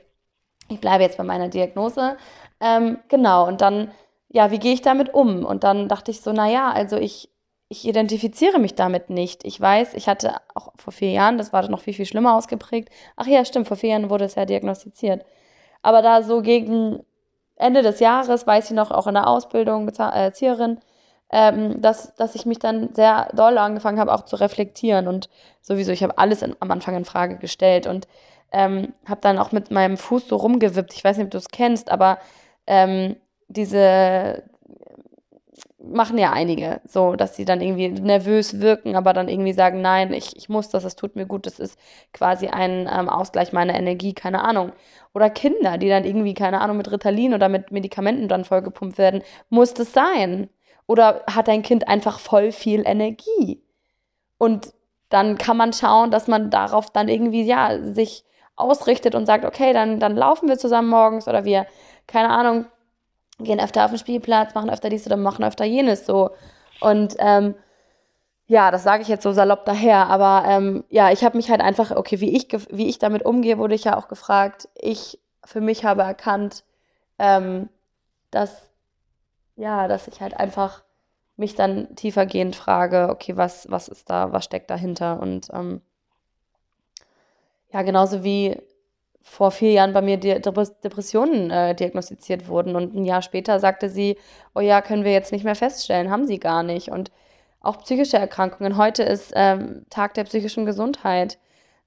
ich 0.69 0.81
bleibe 0.81 1.03
jetzt 1.03 1.19
bei 1.19 1.25
meiner 1.25 1.49
Diagnose. 1.49 2.17
Ähm, 2.61 2.99
genau, 3.09 3.49
und 3.49 3.63
dann, 3.63 3.91
ja, 4.29 4.53
wie 4.53 4.61
gehe 4.61 4.73
ich 4.73 4.83
damit 4.83 5.13
um? 5.13 5.45
Und 5.45 5.65
dann 5.65 5.89
dachte 5.89 6.13
ich 6.13 6.21
so, 6.21 6.33
naja, 6.33 6.71
also 6.71 6.99
ich, 6.99 7.31
ich 7.69 7.85
identifiziere 7.85 8.61
mich 8.61 8.77
damit 8.77 9.11
nicht. 9.11 9.45
Ich 9.45 9.61
weiß, 9.61 9.95
ich 9.95 10.09
hatte 10.09 10.37
auch 10.55 10.73
vor 10.77 10.93
vier 10.93 11.11
Jahren, 11.11 11.37
das 11.37 11.53
war 11.53 11.69
noch 11.69 11.81
viel, 11.81 11.95
viel 11.95 12.07
schlimmer 12.07 12.37
ausgeprägt. 12.37 12.91
Ach 13.17 13.27
ja, 13.27 13.45
stimmt, 13.45 13.67
vor 13.67 13.77
vier 13.77 13.91
Jahren 13.91 14.09
wurde 14.09 14.25
es 14.25 14.37
ja 14.37 14.45
diagnostiziert. 14.45 15.25
Aber 15.83 16.03
da 16.03 16.23
so 16.23 16.43
gegen 16.43 17.05
Ende 17.57 17.83
des 17.83 18.01
Jahres, 18.01 18.47
weiß 18.47 18.71
ich 18.71 18.77
noch, 18.77 18.91
auch 18.91 19.07
in 19.07 19.15
der 19.15 19.29
Ausbildung, 19.29 19.89
äh, 19.89 20.25
Erzieherin, 20.25 20.81
ähm, 21.31 21.81
dass, 21.81 22.15
dass 22.15 22.35
ich 22.35 22.47
mich 22.47 22.59
dann 22.59 22.95
sehr 22.95 23.29
doll 23.35 23.59
angefangen 23.59 23.99
habe, 23.99 24.13
auch 24.13 24.25
zu 24.25 24.37
reflektieren 24.37 25.09
und 25.09 25.29
sowieso, 25.61 25.93
ich 25.93 26.03
habe 26.03 26.19
alles 26.19 26.43
in, 26.43 26.55
am 26.61 26.71
Anfang 26.71 26.97
in 26.97 27.05
Frage 27.05 27.39
gestellt 27.39 27.87
und 27.87 28.07
ähm, 28.53 28.93
habe 29.07 29.21
dann 29.23 29.39
auch 29.39 29.53
mit 29.53 29.71
meinem 29.71 29.97
Fuß 29.97 30.29
so 30.29 30.37
rumgewippt. 30.37 30.93
Ich 30.93 31.05
weiß 31.05 31.17
nicht, 31.17 31.27
ob 31.27 31.31
du 31.31 31.39
es 31.39 31.49
kennst, 31.49 31.91
aber 31.91 32.19
ähm, 32.67 33.17
diese 33.49 34.43
machen 35.83 36.19
ja 36.19 36.33
einige, 36.33 36.81
so 36.85 37.17
dass 37.17 37.37
sie 37.37 37.45
dann 37.45 37.61
irgendwie 37.61 37.89
nervös 37.89 38.61
wirken, 38.61 38.97
aber 38.97 39.13
dann 39.13 39.29
irgendwie 39.29 39.53
sagen, 39.53 39.81
nein, 39.81 40.13
ich, 40.13 40.37
ich 40.37 40.49
muss 40.49 40.69
das, 40.69 40.85
es 40.85 40.97
tut 40.97 41.17
mir 41.17 41.27
gut, 41.27 41.47
das 41.47 41.59
ist 41.59 41.79
quasi 42.13 42.49
ein 42.49 42.89
ähm, 42.93 43.09
Ausgleich 43.09 43.53
meiner 43.53 43.75
Energie, 43.75 44.13
keine 44.13 44.45
Ahnung. 44.45 44.73
Oder 45.15 45.31
Kinder, 45.31 45.79
die 45.79 45.89
dann 45.89 46.05
irgendwie, 46.05 46.35
keine 46.35 46.61
Ahnung, 46.61 46.77
mit 46.77 46.91
Ritalin 46.91 47.35
oder 47.35 47.49
mit 47.49 47.71
Medikamenten 47.73 48.29
dann 48.29 48.45
vollgepumpt 48.45 48.99
werden. 48.99 49.23
Muss 49.51 49.75
das 49.75 49.93
sein? 49.93 50.49
Oder 50.87 51.25
hat 51.31 51.49
dein 51.49 51.63
Kind 51.63 51.89
einfach 51.89 52.19
voll 52.19 52.53
viel 52.53 52.83
Energie? 52.87 53.63
Und 54.39 54.73
dann 55.09 55.37
kann 55.37 55.57
man 55.57 55.73
schauen, 55.73 56.11
dass 56.11 56.29
man 56.29 56.51
darauf 56.51 56.91
dann 56.91 57.09
irgendwie, 57.09 57.43
ja, 57.43 57.83
sich 57.83 58.25
ausrichtet 58.57 59.15
und 59.15 59.27
sagt, 59.27 59.45
okay, 59.45 59.73
dann, 59.73 59.99
dann 60.01 60.17
laufen 60.17 60.49
wir 60.49 60.59
zusammen 60.59 60.89
morgens 60.89 61.29
oder 61.29 61.45
wir, 61.45 61.67
keine 62.07 62.31
Ahnung, 62.31 62.67
gehen 63.43 63.61
öfter 63.61 63.85
auf 63.85 63.91
den 63.91 63.99
Spielplatz, 63.99 64.55
machen 64.55 64.71
öfter 64.71 64.89
dies 64.89 65.07
oder 65.07 65.17
machen 65.17 65.45
öfter 65.45 65.65
jenes 65.65 66.07
so. 66.07 66.31
Und 66.81 67.17
ähm, 67.19 67.55
ja, 68.47 68.71
das 68.71 68.83
sage 68.83 69.03
ich 69.03 69.09
jetzt 69.09 69.23
so 69.23 69.33
salopp 69.33 69.65
daher, 69.65 70.09
aber 70.09 70.45
ähm, 70.47 70.85
ja, 70.91 71.11
ich 71.11 71.25
habe 71.25 71.37
mich 71.37 71.51
halt 71.51 71.61
einfach, 71.61 71.91
okay, 71.93 72.21
wie 72.21 72.37
ich, 72.37 72.49
wie 72.71 72.89
ich 72.89 72.99
damit 72.99 73.25
umgehe, 73.25 73.59
wurde 73.59 73.75
ich 73.75 73.85
ja 73.85 73.97
auch 73.97 74.09
gefragt. 74.09 74.69
Ich 74.75 75.19
für 75.45 75.61
mich 75.61 75.85
habe 75.85 76.03
erkannt, 76.03 76.65
ähm, 77.19 77.69
dass, 78.31 78.69
ja, 79.57 79.89
dass 79.89 80.09
ich 80.09 80.21
halt 80.21 80.35
einfach 80.39 80.83
mich 81.37 81.55
dann 81.55 81.95
tiefergehend 81.97 82.57
frage, 82.57 83.09
okay, 83.11 83.37
was, 83.37 83.71
was 83.71 83.89
ist 83.89 84.11
da, 84.11 84.33
was 84.33 84.45
steckt 84.45 84.71
dahinter? 84.71 85.21
Und 85.21 85.49
ähm, 85.53 85.81
ja, 87.73 87.83
genauso 87.83 88.23
wie 88.23 88.61
vor 89.23 89.51
vier 89.51 89.73
Jahren 89.73 89.93
bei 89.93 90.03
mir 90.03 90.19
Depressionen 90.19 91.51
äh, 91.51 91.75
diagnostiziert 91.75 92.49
wurden 92.49 92.77
und 92.77 92.95
ein 92.95 93.05
Jahr 93.05 93.23
später 93.23 93.61
sagte 93.61 93.89
sie, 93.89 94.19
oh 94.55 94.61
ja, 94.61 94.83
können 94.83 95.05
wir 95.05 95.13
jetzt 95.13 95.33
nicht 95.33 95.45
mehr 95.45 95.55
feststellen, 95.55 96.11
haben 96.11 96.27
sie 96.27 96.39
gar 96.39 96.63
nicht. 96.63 96.91
Und 96.91 97.11
auch 97.61 97.79
psychische 97.79 98.19
Erkrankungen. 98.19 98.77
Heute 98.77 99.05
ist 99.05 99.33
ähm, 99.35 99.87
Tag 99.89 100.15
der 100.15 100.25
psychischen 100.25 100.67
Gesundheit. 100.67 101.39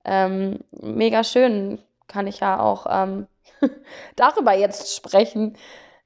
Ähm, 0.06 0.60
mega 0.72 1.24
schön, 1.24 1.80
kann 2.08 2.28
ich 2.28 2.40
ja 2.40 2.60
auch 2.60 2.86
ähm, 2.90 3.28
darüber 4.16 4.54
jetzt 4.54 4.96
sprechen, 4.96 5.58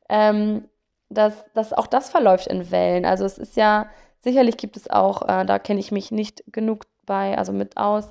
ähm, 0.10 0.66
dass, 1.10 1.46
dass 1.54 1.74
auch 1.74 1.88
das 1.88 2.10
verläuft 2.10 2.48
in 2.48 2.72
Wellen. 2.72 3.06
Also 3.06 3.26
es 3.26 3.38
ist 3.38 3.56
ja, 3.56 3.88
sicherlich 4.22 4.58
gibt 4.58 4.78
es 4.78 4.90
auch, 4.90 5.22
äh, 5.28 5.46
da 5.46 5.60
kenne 5.60 5.80
ich 5.80 5.92
mich 5.92 6.12
nicht 6.12 6.44
genug 6.52 6.86
bei, 7.06 7.38
also 7.38 7.52
mit 7.52 7.78
aus, 7.78 8.10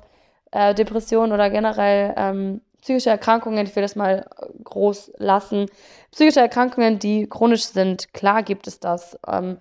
äh, 0.51 0.73
Depressionen 0.73 1.31
oder 1.33 1.49
generell 1.49 2.13
ähm, 2.17 2.61
psychische 2.81 3.09
Erkrankungen, 3.09 3.65
ich 3.65 3.75
will 3.75 3.83
das 3.83 3.95
mal 3.95 4.29
groß 4.63 5.13
lassen. 5.17 5.67
Psychische 6.11 6.39
Erkrankungen, 6.39 6.99
die 6.99 7.27
chronisch 7.27 7.65
sind, 7.65 8.13
klar 8.13 8.43
gibt 8.43 8.67
es 8.67 8.79
das. 8.79 9.17
Ähm, 9.27 9.57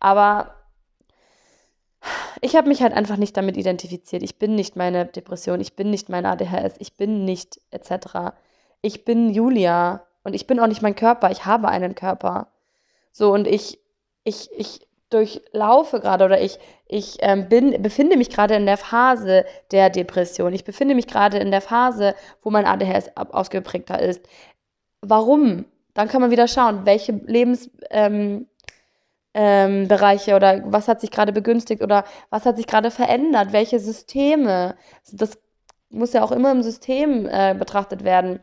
aber 0.00 0.54
ich 2.40 2.56
habe 2.56 2.68
mich 2.68 2.82
halt 2.82 2.92
einfach 2.92 3.16
nicht 3.16 3.36
damit 3.36 3.56
identifiziert. 3.56 4.22
Ich 4.22 4.38
bin 4.38 4.54
nicht 4.54 4.76
meine 4.76 5.06
Depression, 5.06 5.60
ich 5.60 5.74
bin 5.74 5.90
nicht 5.90 6.08
mein 6.08 6.26
ADHS, 6.26 6.74
ich 6.78 6.96
bin 6.96 7.24
nicht 7.24 7.60
etc. 7.70 8.34
Ich 8.80 9.04
bin 9.04 9.30
Julia 9.30 10.04
und 10.24 10.34
ich 10.34 10.46
bin 10.46 10.58
auch 10.58 10.66
nicht 10.66 10.82
mein 10.82 10.96
Körper, 10.96 11.30
ich 11.30 11.46
habe 11.46 11.68
einen 11.68 11.94
Körper. 11.94 12.48
So 13.12 13.32
und 13.32 13.46
ich, 13.46 13.78
ich, 14.24 14.50
ich 14.56 14.88
durchlaufe 15.12 16.00
gerade 16.00 16.24
oder 16.24 16.40
ich, 16.40 16.58
ich 16.86 17.18
ähm, 17.20 17.48
bin, 17.48 17.82
befinde 17.82 18.16
mich 18.16 18.30
gerade 18.30 18.54
in 18.54 18.66
der 18.66 18.76
Phase 18.76 19.44
der 19.70 19.90
Depression. 19.90 20.52
Ich 20.52 20.64
befinde 20.64 20.94
mich 20.94 21.06
gerade 21.06 21.38
in 21.38 21.50
der 21.50 21.60
Phase, 21.60 22.14
wo 22.42 22.50
mein 22.50 22.66
ADHS 22.66 23.16
ausgeprägter 23.16 24.00
ist. 24.00 24.20
Warum? 25.00 25.64
Dann 25.94 26.08
kann 26.08 26.20
man 26.20 26.30
wieder 26.30 26.48
schauen, 26.48 26.86
welche 26.86 27.12
Lebensbereiche 27.12 27.80
ähm, 27.90 28.46
ähm, 29.34 29.86
oder 30.36 30.62
was 30.64 30.88
hat 30.88 31.00
sich 31.00 31.10
gerade 31.10 31.32
begünstigt 31.32 31.82
oder 31.82 32.04
was 32.30 32.46
hat 32.46 32.56
sich 32.56 32.66
gerade 32.66 32.90
verändert, 32.90 33.52
welche 33.52 33.78
Systeme. 33.78 34.76
Das 35.12 35.38
muss 35.90 36.12
ja 36.12 36.22
auch 36.22 36.32
immer 36.32 36.50
im 36.50 36.62
System 36.62 37.28
äh, 37.30 37.54
betrachtet 37.58 38.04
werden. 38.04 38.40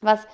Was 0.00 0.26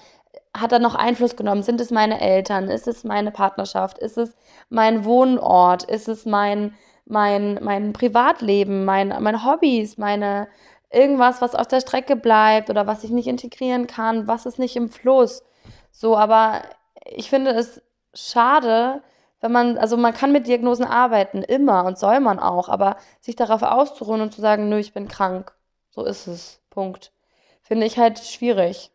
hat 0.56 0.72
da 0.72 0.78
noch 0.78 0.94
Einfluss 0.94 1.36
genommen? 1.36 1.62
Sind 1.62 1.80
es 1.80 1.90
meine 1.90 2.20
Eltern? 2.20 2.68
Ist 2.68 2.88
es 2.88 3.04
meine 3.04 3.30
Partnerschaft? 3.30 3.98
Ist 3.98 4.18
es 4.18 4.36
mein 4.68 5.04
Wohnort? 5.04 5.84
Ist 5.84 6.08
es 6.08 6.26
mein, 6.26 6.74
mein, 7.04 7.58
mein 7.62 7.92
Privatleben, 7.92 8.84
mein, 8.84 9.08
meine 9.08 9.44
Hobbys, 9.44 9.98
meine 9.98 10.48
irgendwas, 10.90 11.40
was 11.40 11.54
auf 11.54 11.66
der 11.68 11.80
Strecke 11.80 12.16
bleibt 12.16 12.70
oder 12.70 12.86
was 12.86 13.04
ich 13.04 13.10
nicht 13.10 13.26
integrieren 13.26 13.86
kann, 13.86 14.26
was 14.26 14.46
ist 14.46 14.58
nicht 14.58 14.76
im 14.76 14.88
Fluss? 14.90 15.42
So, 15.90 16.16
aber 16.16 16.62
ich 17.04 17.30
finde 17.30 17.52
es 17.52 17.82
schade, 18.14 19.02
wenn 19.40 19.52
man, 19.52 19.78
also 19.78 19.96
man 19.96 20.14
kann 20.14 20.32
mit 20.32 20.46
Diagnosen 20.46 20.84
arbeiten, 20.84 21.42
immer 21.42 21.84
und 21.84 21.98
soll 21.98 22.20
man 22.20 22.38
auch, 22.38 22.68
aber 22.68 22.96
sich 23.20 23.36
darauf 23.36 23.62
auszuruhen 23.62 24.20
und 24.20 24.32
zu 24.32 24.40
sagen, 24.40 24.68
nö, 24.68 24.78
ich 24.78 24.92
bin 24.94 25.08
krank, 25.08 25.52
so 25.90 26.04
ist 26.04 26.26
es, 26.26 26.62
Punkt, 26.70 27.12
finde 27.62 27.86
ich 27.86 27.98
halt 27.98 28.20
schwierig. 28.20 28.91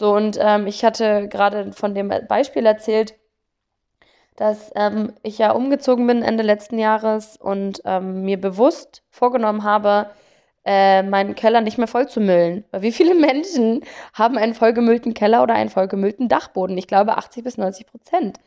So, 0.00 0.14
und 0.16 0.38
ähm, 0.40 0.66
ich 0.66 0.82
hatte 0.82 1.28
gerade 1.28 1.74
von 1.74 1.94
dem 1.94 2.10
Beispiel 2.26 2.64
erzählt, 2.64 3.16
dass 4.34 4.70
ähm, 4.74 5.12
ich 5.22 5.36
ja 5.36 5.50
umgezogen 5.52 6.06
bin 6.06 6.22
Ende 6.22 6.42
letzten 6.42 6.78
Jahres 6.78 7.36
und 7.36 7.82
ähm, 7.84 8.22
mir 8.22 8.40
bewusst 8.40 9.02
vorgenommen 9.10 9.62
habe, 9.62 10.08
äh, 10.64 11.02
meinen 11.02 11.34
Keller 11.34 11.60
nicht 11.60 11.76
mehr 11.76 11.86
voll 11.86 12.08
zu 12.08 12.20
müllen. 12.20 12.64
Weil 12.70 12.80
wie 12.80 12.92
viele 12.92 13.14
Menschen 13.26 13.84
haben 14.14 14.38
einen 14.38 14.54
vollgemüllten 14.54 15.12
Keller 15.12 15.42
oder 15.42 15.52
einen 15.52 15.68
vollgemüllten 15.68 16.28
Dachboden? 16.28 16.78
Ich 16.78 16.86
glaube 16.86 17.18
80 17.18 17.44
bis 17.44 17.58
90 17.58 17.86
Prozent. 17.86 18.38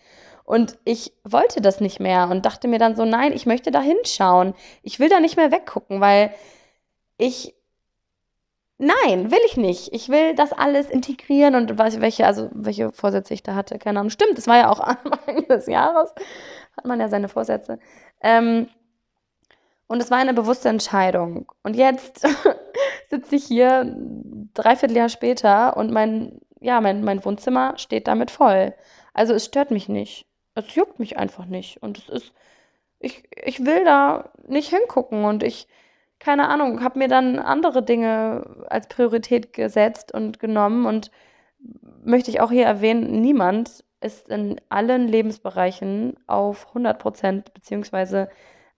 Und 0.45 0.79
ich 0.85 1.13
wollte 1.23 1.61
das 1.61 1.79
nicht 1.79 1.99
mehr 1.99 2.29
und 2.31 2.47
dachte 2.47 2.67
mir 2.67 2.79
dann 2.79 2.95
so, 2.95 3.05
nein, 3.05 3.31
ich 3.31 3.45
möchte 3.45 3.69
da 3.69 3.79
hinschauen. 3.79 4.55
Ich 4.81 4.99
will 4.99 5.09
da 5.09 5.19
nicht 5.19 5.37
mehr 5.37 5.51
weggucken, 5.51 6.01
weil 6.01 6.33
ich 7.19 7.53
Nein, 8.83 9.31
will 9.31 9.39
ich 9.45 9.55
nicht. 9.55 9.93
Ich 9.93 10.09
will 10.09 10.35
das 10.35 10.51
alles 10.51 10.89
integrieren 10.89 11.55
und 11.55 11.77
was, 11.77 12.01
welche, 12.01 12.25
also 12.25 12.49
welche 12.53 12.91
Vorsätze 12.91 13.33
ich 13.33 13.41
da 13.41 13.55
hatte, 13.55 13.79
keine 13.79 13.99
Ahnung. 13.99 14.09
Stimmt, 14.09 14.37
das 14.37 14.47
war 14.47 14.57
ja 14.57 14.69
auch 14.69 14.79
Anfang 14.81 15.47
des 15.47 15.67
Jahres, 15.67 16.13
hat 16.75 16.85
man 16.85 16.99
ja 16.99 17.07
seine 17.07 17.29
Vorsätze. 17.29 17.79
Ähm, 18.21 18.67
und 19.87 20.01
es 20.01 20.11
war 20.11 20.17
eine 20.17 20.33
bewusste 20.33 20.67
Entscheidung. 20.67 21.49
Und 21.63 21.77
jetzt 21.77 22.27
sitze 23.09 23.35
ich 23.35 23.45
hier 23.45 23.95
dreiviertel 24.53 24.97
Jahr 24.97 25.09
später 25.09 25.77
und 25.77 25.91
mein, 25.91 26.41
ja, 26.59 26.81
mein, 26.81 27.05
mein 27.05 27.23
Wohnzimmer 27.23 27.77
steht 27.77 28.07
damit 28.07 28.31
voll. 28.31 28.73
Also 29.13 29.33
es 29.33 29.45
stört 29.45 29.71
mich 29.71 29.87
nicht. 29.87 30.25
Es 30.55 30.75
juckt 30.75 30.99
mich 30.99 31.17
einfach 31.17 31.45
nicht. 31.45 31.81
Und 31.81 31.99
es 31.99 32.09
ist, 32.09 32.33
ich, 32.99 33.23
ich 33.45 33.65
will 33.65 33.85
da 33.85 34.31
nicht 34.45 34.69
hingucken 34.69 35.23
und 35.23 35.41
ich 35.41 35.67
keine 36.23 36.47
Ahnung, 36.47 36.83
habe 36.83 36.99
mir 36.99 37.09
dann 37.09 37.37
andere 37.37 37.83
Dinge 37.83 38.45
als 38.69 38.87
Priorität 38.87 39.51
gesetzt 39.51 40.13
und 40.13 40.39
genommen 40.39 40.85
und 40.85 41.11
möchte 42.03 42.31
ich 42.31 42.39
auch 42.39 42.49
hier 42.49 42.65
erwähnen, 42.65 43.19
niemand 43.21 43.83
ist 43.99 44.29
in 44.29 44.59
allen 44.69 45.07
Lebensbereichen 45.07 46.15
auf 46.27 46.67
100 46.69 46.97
Prozent, 46.99 47.53
beziehungsweise, 47.53 48.29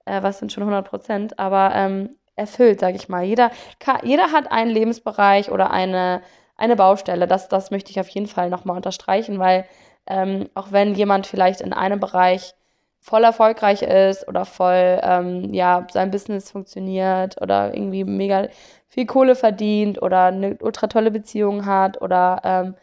äh, 0.06 0.24
was 0.24 0.40
sind 0.40 0.52
schon 0.52 0.64
100 0.64 0.88
Prozent, 0.88 1.40
aber 1.40 1.72
ähm, 1.76 2.16
erfüllt, 2.36 2.80
sage 2.80 2.96
ich 2.98 3.10
mal. 3.10 3.24
Jeder, 3.24 3.52
jeder 4.04 4.32
hat 4.32 4.52
einen 4.52 4.72
Lebensbereich 4.72 5.52
oder 5.52 5.72
eine, 5.72 6.22
eine 6.58 6.76
Baustelle. 6.76 7.28
Das, 7.28 7.48
das 7.48 7.72
möchte 7.72 7.92
ich 7.92 8.00
auf 8.00 8.10
jeden 8.10 8.28
Fall 8.28 8.50
nochmal 8.50 8.76
unterstreichen, 8.76 9.40
weil 9.40 9.66
ähm, 10.08 10.50
auch 10.56 10.72
wenn 10.72 10.96
jemand 10.96 11.28
vielleicht 11.28 11.62
in 11.62 11.74
einem 11.74 12.00
Bereich 12.00 12.56
voll 13.06 13.24
erfolgreich 13.24 13.84
ist 13.84 14.28
oder 14.28 14.46
voll, 14.46 15.00
ähm, 15.04 15.54
ja, 15.54 15.86
sein 15.92 16.10
Business 16.10 16.50
funktioniert 16.50 17.40
oder 17.40 17.72
irgendwie 17.72 18.04
mega 18.04 18.48
viel 18.88 19.06
Kohle 19.06 19.36
verdient 19.36 20.02
oder 20.02 20.26
eine 20.26 20.58
ultra 20.60 20.88
tolle 20.88 21.12
Beziehung 21.12 21.68
hat 21.68 22.02
oder 22.02 22.42
ähm, 22.44 22.76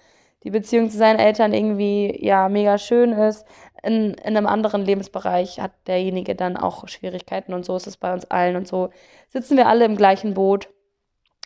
die 0.44 0.50
Beziehung 0.50 0.90
zu 0.90 0.96
seinen 0.96 1.18
Eltern 1.18 1.52
irgendwie, 1.52 2.24
ja, 2.24 2.48
mega 2.48 2.78
schön 2.78 3.10
ist. 3.12 3.44
In, 3.82 4.14
in 4.14 4.36
einem 4.36 4.46
anderen 4.46 4.84
Lebensbereich 4.84 5.58
hat 5.58 5.72
derjenige 5.88 6.36
dann 6.36 6.56
auch 6.56 6.86
Schwierigkeiten 6.86 7.52
und 7.52 7.64
so 7.64 7.74
ist 7.74 7.88
es 7.88 7.96
bei 7.96 8.12
uns 8.12 8.24
allen 8.30 8.54
und 8.54 8.68
so 8.68 8.90
sitzen 9.28 9.56
wir 9.56 9.66
alle 9.66 9.84
im 9.84 9.96
gleichen 9.96 10.34
Boot 10.34 10.68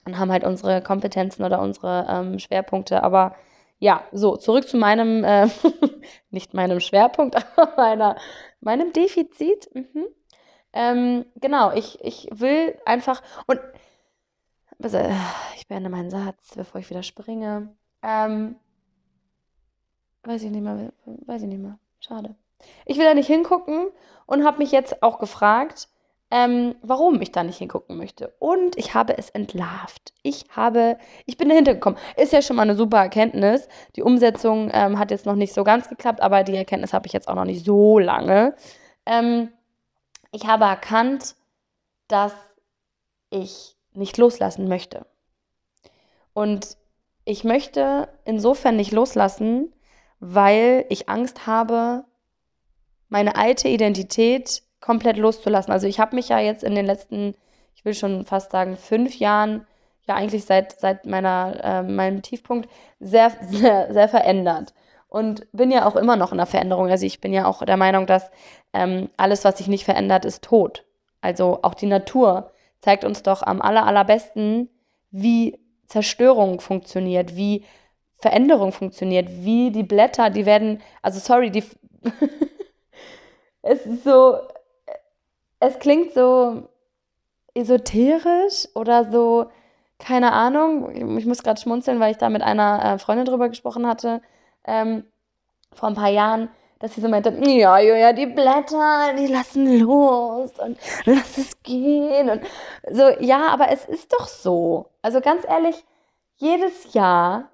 und 0.04 0.18
haben 0.18 0.30
halt 0.30 0.44
unsere 0.44 0.82
Kompetenzen 0.82 1.44
oder 1.44 1.62
unsere 1.62 2.06
ähm, 2.10 2.38
Schwerpunkte, 2.38 3.02
aber 3.02 3.36
ja, 3.78 4.04
so, 4.12 4.36
zurück 4.36 4.68
zu 4.68 4.76
meinem, 4.76 5.24
äh, 5.24 5.48
nicht 6.30 6.54
meinem 6.54 6.80
Schwerpunkt, 6.80 7.36
aber 7.56 7.74
meiner, 7.76 8.16
meinem 8.60 8.92
Defizit. 8.92 9.68
Mhm. 9.74 10.06
Ähm, 10.72 11.26
genau, 11.36 11.72
ich, 11.72 11.98
ich 12.02 12.28
will 12.32 12.78
einfach, 12.84 13.22
und 13.46 13.60
also, 14.82 14.98
ich 15.56 15.66
beende 15.68 15.88
meinen 15.88 16.10
Satz, 16.10 16.54
bevor 16.54 16.80
ich 16.80 16.90
wieder 16.90 17.02
springe. 17.02 17.74
Ähm, 18.02 18.56
weiß 20.24 20.42
ich 20.42 20.50
nicht 20.50 20.62
mehr, 20.62 20.92
weiß 21.04 21.42
ich 21.42 21.48
nicht 21.48 21.62
mehr. 21.62 21.78
Schade. 22.00 22.36
Ich 22.84 22.98
will 22.98 23.04
da 23.04 23.14
nicht 23.14 23.26
hingucken 23.26 23.88
und 24.26 24.44
habe 24.44 24.58
mich 24.58 24.72
jetzt 24.72 25.02
auch 25.02 25.18
gefragt, 25.18 25.88
ähm, 26.30 26.74
warum 26.82 27.20
ich 27.22 27.30
da 27.30 27.44
nicht 27.44 27.58
hingucken 27.58 27.96
möchte. 27.96 28.34
Und 28.38 28.76
ich 28.76 28.94
habe 28.94 29.16
es 29.16 29.30
entlarvt. 29.30 30.12
Ich 30.22 30.44
habe, 30.50 30.98
ich 31.24 31.36
bin 31.36 31.48
dahinter 31.48 31.74
gekommen. 31.74 31.96
Ist 32.16 32.32
ja 32.32 32.42
schon 32.42 32.56
mal 32.56 32.62
eine 32.62 32.74
super 32.74 32.98
Erkenntnis. 32.98 33.68
Die 33.94 34.02
Umsetzung 34.02 34.70
ähm, 34.72 34.98
hat 34.98 35.10
jetzt 35.10 35.26
noch 35.26 35.36
nicht 35.36 35.54
so 35.54 35.62
ganz 35.62 35.88
geklappt, 35.88 36.20
aber 36.20 36.42
die 36.42 36.56
Erkenntnis 36.56 36.92
habe 36.92 37.06
ich 37.06 37.12
jetzt 37.12 37.28
auch 37.28 37.36
noch 37.36 37.44
nicht 37.44 37.64
so 37.64 37.98
lange. 37.98 38.56
Ähm, 39.04 39.52
ich 40.32 40.46
habe 40.46 40.64
erkannt, 40.64 41.36
dass 42.08 42.34
ich 43.30 43.76
nicht 43.92 44.18
loslassen 44.18 44.68
möchte. 44.68 45.06
Und 46.32 46.76
ich 47.24 47.44
möchte 47.44 48.08
insofern 48.24 48.76
nicht 48.76 48.92
loslassen, 48.92 49.72
weil 50.18 50.86
ich 50.88 51.08
Angst 51.08 51.46
habe, 51.46 52.04
meine 53.08 53.36
alte 53.36 53.68
Identität 53.68 54.62
komplett 54.80 55.16
loszulassen. 55.16 55.72
Also 55.72 55.86
ich 55.86 56.00
habe 56.00 56.14
mich 56.14 56.28
ja 56.28 56.38
jetzt 56.38 56.64
in 56.64 56.74
den 56.74 56.86
letzten, 56.86 57.34
ich 57.74 57.84
will 57.84 57.94
schon 57.94 58.24
fast 58.24 58.52
sagen, 58.52 58.76
fünf 58.76 59.18
Jahren, 59.18 59.66
ja 60.06 60.14
eigentlich 60.14 60.44
seit, 60.44 60.78
seit 60.78 61.06
meiner, 61.06 61.58
äh, 61.62 61.82
meinem 61.82 62.22
Tiefpunkt, 62.22 62.68
sehr, 63.00 63.32
sehr, 63.50 63.92
sehr 63.92 64.08
verändert. 64.08 64.74
Und 65.08 65.46
bin 65.52 65.70
ja 65.70 65.86
auch 65.86 65.96
immer 65.96 66.16
noch 66.16 66.32
in 66.32 66.38
der 66.38 66.46
Veränderung. 66.46 66.90
Also 66.90 67.06
ich 67.06 67.20
bin 67.20 67.32
ja 67.32 67.46
auch 67.46 67.64
der 67.64 67.76
Meinung, 67.76 68.06
dass 68.06 68.30
ähm, 68.72 69.08
alles, 69.16 69.44
was 69.44 69.58
sich 69.58 69.68
nicht 69.68 69.84
verändert, 69.84 70.24
ist 70.24 70.44
tot. 70.44 70.84
Also 71.20 71.60
auch 71.62 71.74
die 71.74 71.86
Natur 71.86 72.52
zeigt 72.80 73.04
uns 73.04 73.22
doch 73.22 73.42
am 73.42 73.62
aller, 73.62 73.86
allerbesten, 73.86 74.68
wie 75.10 75.58
Zerstörung 75.86 76.60
funktioniert, 76.60 77.36
wie 77.36 77.64
Veränderung 78.18 78.72
funktioniert, 78.72 79.28
wie 79.30 79.70
die 79.70 79.82
Blätter, 79.82 80.30
die 80.30 80.46
werden, 80.46 80.80
also 81.02 81.20
sorry, 81.20 81.50
die 81.50 81.64
es 83.62 83.86
ist 83.86 84.04
so, 84.04 84.38
es 85.60 85.78
klingt 85.78 86.12
so 86.12 86.68
esoterisch 87.54 88.68
oder 88.74 89.10
so, 89.10 89.46
keine 89.98 90.32
Ahnung. 90.32 91.16
Ich 91.16 91.26
muss 91.26 91.42
gerade 91.42 91.60
schmunzeln, 91.60 92.00
weil 92.00 92.10
ich 92.10 92.18
da 92.18 92.28
mit 92.28 92.42
einer 92.42 92.84
äh, 92.84 92.98
Freundin 92.98 93.24
drüber 93.24 93.48
gesprochen 93.48 93.86
hatte, 93.86 94.20
ähm, 94.64 95.04
vor 95.72 95.88
ein 95.88 95.94
paar 95.94 96.10
Jahren, 96.10 96.48
dass 96.78 96.94
sie 96.94 97.00
so 97.00 97.08
meinte, 97.08 97.30
ja, 97.30 97.78
ja, 97.78 97.96
ja, 97.96 98.12
die 98.12 98.26
Blätter, 98.26 99.14
die 99.18 99.26
lassen 99.26 99.80
los 99.80 100.50
und 100.58 100.78
lass 101.06 101.38
es 101.38 101.62
gehen. 101.62 102.28
Und 102.28 102.42
so, 102.90 103.08
ja, 103.20 103.48
aber 103.48 103.70
es 103.70 103.86
ist 103.86 104.12
doch 104.12 104.28
so. 104.28 104.90
Also 105.00 105.20
ganz 105.20 105.46
ehrlich, 105.48 105.84
jedes 106.36 106.92
Jahr 106.92 107.48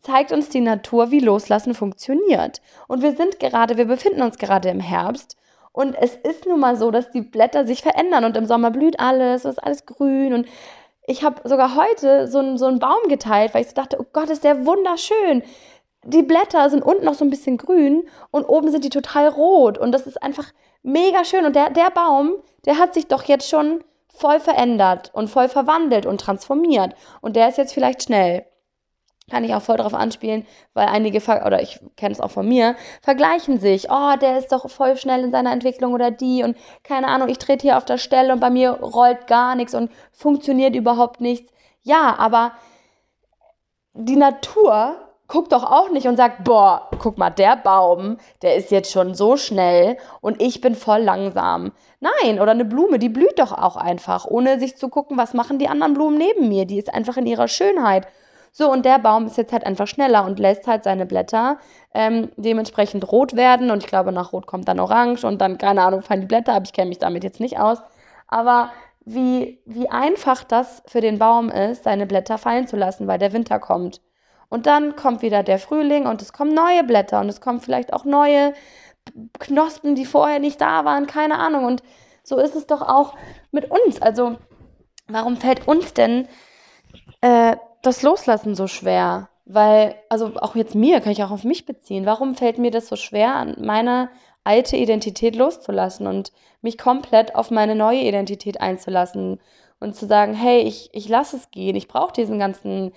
zeigt 0.00 0.32
uns 0.32 0.48
die 0.48 0.60
Natur, 0.60 1.10
wie 1.10 1.20
Loslassen 1.20 1.74
funktioniert. 1.74 2.62
Und 2.88 3.02
wir 3.02 3.14
sind 3.14 3.38
gerade, 3.38 3.76
wir 3.76 3.84
befinden 3.84 4.22
uns 4.22 4.38
gerade 4.38 4.70
im 4.70 4.80
Herbst 4.80 5.36
und 5.72 5.94
es 5.94 6.16
ist 6.16 6.46
nun 6.46 6.60
mal 6.60 6.76
so, 6.76 6.90
dass 6.90 7.10
die 7.10 7.22
Blätter 7.22 7.66
sich 7.66 7.82
verändern 7.82 8.24
und 8.24 8.36
im 8.36 8.46
Sommer 8.46 8.70
blüht 8.70 9.00
alles, 9.00 9.44
es 9.44 9.56
ist 9.56 9.64
alles 9.64 9.86
grün. 9.86 10.34
Und 10.34 10.46
ich 11.06 11.24
habe 11.24 11.46
sogar 11.48 11.76
heute 11.76 12.28
so, 12.28 12.38
einen, 12.38 12.58
so 12.58 12.66
einen 12.66 12.78
Baum 12.78 13.08
geteilt, 13.08 13.54
weil 13.54 13.62
ich 13.62 13.68
so 13.68 13.74
dachte, 13.74 13.96
oh 13.98 14.06
Gott, 14.12 14.28
ist 14.28 14.44
der 14.44 14.66
wunderschön. 14.66 15.42
Die 16.04 16.22
Blätter 16.22 16.68
sind 16.68 16.82
unten 16.82 17.04
noch 17.04 17.14
so 17.14 17.24
ein 17.24 17.30
bisschen 17.30 17.56
grün 17.56 18.02
und 18.30 18.44
oben 18.44 18.70
sind 18.70 18.84
die 18.84 18.90
total 18.90 19.28
rot. 19.28 19.78
Und 19.78 19.92
das 19.92 20.06
ist 20.06 20.22
einfach 20.22 20.52
mega 20.82 21.24
schön. 21.24 21.46
Und 21.46 21.56
der, 21.56 21.70
der 21.70 21.90
Baum, 21.90 22.34
der 22.66 22.78
hat 22.78 22.92
sich 22.92 23.06
doch 23.08 23.22
jetzt 23.24 23.48
schon 23.48 23.82
voll 24.14 24.40
verändert 24.40 25.10
und 25.14 25.28
voll 25.28 25.48
verwandelt 25.48 26.04
und 26.04 26.20
transformiert. 26.20 26.94
Und 27.22 27.34
der 27.34 27.48
ist 27.48 27.56
jetzt 27.56 27.72
vielleicht 27.72 28.02
schnell 28.02 28.44
kann 29.30 29.44
ich 29.44 29.54
auch 29.54 29.62
voll 29.62 29.76
drauf 29.76 29.94
anspielen, 29.94 30.46
weil 30.74 30.88
einige, 30.88 31.18
oder 31.44 31.62
ich 31.62 31.80
kenne 31.96 32.12
es 32.12 32.20
auch 32.20 32.30
von 32.30 32.46
mir, 32.46 32.74
vergleichen 33.02 33.58
sich. 33.60 33.88
Oh, 33.90 34.16
der 34.20 34.38
ist 34.38 34.52
doch 34.52 34.68
voll 34.68 34.96
schnell 34.96 35.24
in 35.24 35.30
seiner 35.30 35.52
Entwicklung 35.52 35.94
oder 35.94 36.10
die 36.10 36.42
und 36.42 36.56
keine 36.82 37.08
Ahnung, 37.08 37.28
ich 37.28 37.38
trete 37.38 37.62
hier 37.62 37.76
auf 37.76 37.84
der 37.84 37.98
Stelle 37.98 38.32
und 38.32 38.40
bei 38.40 38.50
mir 38.50 38.72
rollt 38.72 39.26
gar 39.26 39.54
nichts 39.54 39.74
und 39.74 39.90
funktioniert 40.12 40.74
überhaupt 40.74 41.20
nichts. 41.20 41.52
Ja, 41.82 42.16
aber 42.18 42.52
die 43.94 44.16
Natur 44.16 44.96
guckt 45.28 45.52
doch 45.52 45.64
auch 45.64 45.90
nicht 45.90 46.06
und 46.06 46.16
sagt, 46.16 46.44
boah, 46.44 46.90
guck 46.98 47.16
mal, 47.16 47.30
der 47.30 47.56
Baum, 47.56 48.18
der 48.42 48.56
ist 48.56 48.70
jetzt 48.70 48.92
schon 48.92 49.14
so 49.14 49.36
schnell 49.38 49.96
und 50.20 50.42
ich 50.42 50.60
bin 50.60 50.74
voll 50.74 51.00
langsam. 51.00 51.72
Nein, 52.00 52.38
oder 52.38 52.50
eine 52.50 52.66
Blume, 52.66 52.98
die 52.98 53.08
blüht 53.08 53.38
doch 53.38 53.52
auch 53.52 53.76
einfach, 53.76 54.26
ohne 54.26 54.58
sich 54.58 54.76
zu 54.76 54.88
gucken, 54.88 55.16
was 55.16 55.32
machen 55.32 55.58
die 55.58 55.68
anderen 55.68 55.94
Blumen 55.94 56.18
neben 56.18 56.48
mir. 56.48 56.66
Die 56.66 56.78
ist 56.78 56.92
einfach 56.92 57.16
in 57.16 57.26
ihrer 57.26 57.48
Schönheit 57.48 58.06
so, 58.54 58.70
und 58.70 58.84
der 58.84 58.98
Baum 58.98 59.26
ist 59.26 59.38
jetzt 59.38 59.52
halt 59.52 59.64
einfach 59.64 59.86
schneller 59.86 60.26
und 60.26 60.38
lässt 60.38 60.66
halt 60.66 60.84
seine 60.84 61.06
Blätter 61.06 61.58
ähm, 61.94 62.30
dementsprechend 62.36 63.10
rot 63.10 63.34
werden. 63.34 63.70
Und 63.70 63.82
ich 63.82 63.88
glaube, 63.88 64.12
nach 64.12 64.34
Rot 64.34 64.46
kommt 64.46 64.68
dann 64.68 64.78
Orange 64.78 65.24
und 65.26 65.40
dann, 65.40 65.56
keine 65.56 65.82
Ahnung, 65.82 66.02
fallen 66.02 66.20
die 66.20 66.26
Blätter 66.26 66.52
ab. 66.52 66.64
Ich 66.66 66.74
kenne 66.74 66.90
mich 66.90 66.98
damit 66.98 67.24
jetzt 67.24 67.40
nicht 67.40 67.58
aus. 67.58 67.78
Aber 68.28 68.70
wie, 69.06 69.58
wie 69.64 69.88
einfach 69.88 70.44
das 70.44 70.82
für 70.86 71.00
den 71.00 71.18
Baum 71.18 71.48
ist, 71.48 71.84
seine 71.84 72.06
Blätter 72.06 72.36
fallen 72.36 72.66
zu 72.66 72.76
lassen, 72.76 73.06
weil 73.06 73.18
der 73.18 73.32
Winter 73.32 73.58
kommt. 73.58 74.02
Und 74.50 74.66
dann 74.66 74.96
kommt 74.96 75.22
wieder 75.22 75.42
der 75.42 75.58
Frühling 75.58 76.06
und 76.06 76.20
es 76.20 76.34
kommen 76.34 76.52
neue 76.52 76.84
Blätter 76.84 77.20
und 77.20 77.30
es 77.30 77.40
kommen 77.40 77.60
vielleicht 77.60 77.94
auch 77.94 78.04
neue 78.04 78.52
Knospen, 79.38 79.94
die 79.94 80.04
vorher 80.04 80.40
nicht 80.40 80.60
da 80.60 80.84
waren, 80.84 81.06
keine 81.06 81.38
Ahnung. 81.38 81.64
Und 81.64 81.82
so 82.22 82.38
ist 82.38 82.54
es 82.54 82.66
doch 82.66 82.82
auch 82.82 83.14
mit 83.50 83.70
uns. 83.70 84.02
Also, 84.02 84.36
warum 85.08 85.38
fällt 85.38 85.66
uns 85.66 85.94
denn 85.94 86.28
äh, 87.22 87.56
das 87.82 88.02
Loslassen 88.02 88.54
so 88.54 88.66
schwer? 88.66 89.28
Weil, 89.44 89.96
also 90.08 90.32
auch 90.36 90.54
jetzt 90.54 90.74
mir, 90.74 91.00
kann 91.00 91.12
ich 91.12 91.22
auch 91.22 91.30
auf 91.30 91.44
mich 91.44 91.66
beziehen. 91.66 92.06
Warum 92.06 92.36
fällt 92.36 92.58
mir 92.58 92.70
das 92.70 92.88
so 92.88 92.96
schwer, 92.96 93.54
meine 93.58 94.08
alte 94.44 94.76
Identität 94.76 95.36
loszulassen 95.36 96.06
und 96.06 96.32
mich 96.62 96.78
komplett 96.78 97.34
auf 97.34 97.50
meine 97.50 97.74
neue 97.74 98.00
Identität 98.00 98.60
einzulassen 98.60 99.40
und 99.80 99.94
zu 99.96 100.06
sagen, 100.06 100.34
hey, 100.34 100.60
ich, 100.60 100.90
ich 100.92 101.08
lasse 101.08 101.36
es 101.36 101.50
gehen, 101.50 101.76
ich 101.76 101.88
brauche 101.88 102.12
diesen 102.12 102.38
ganzen 102.38 102.92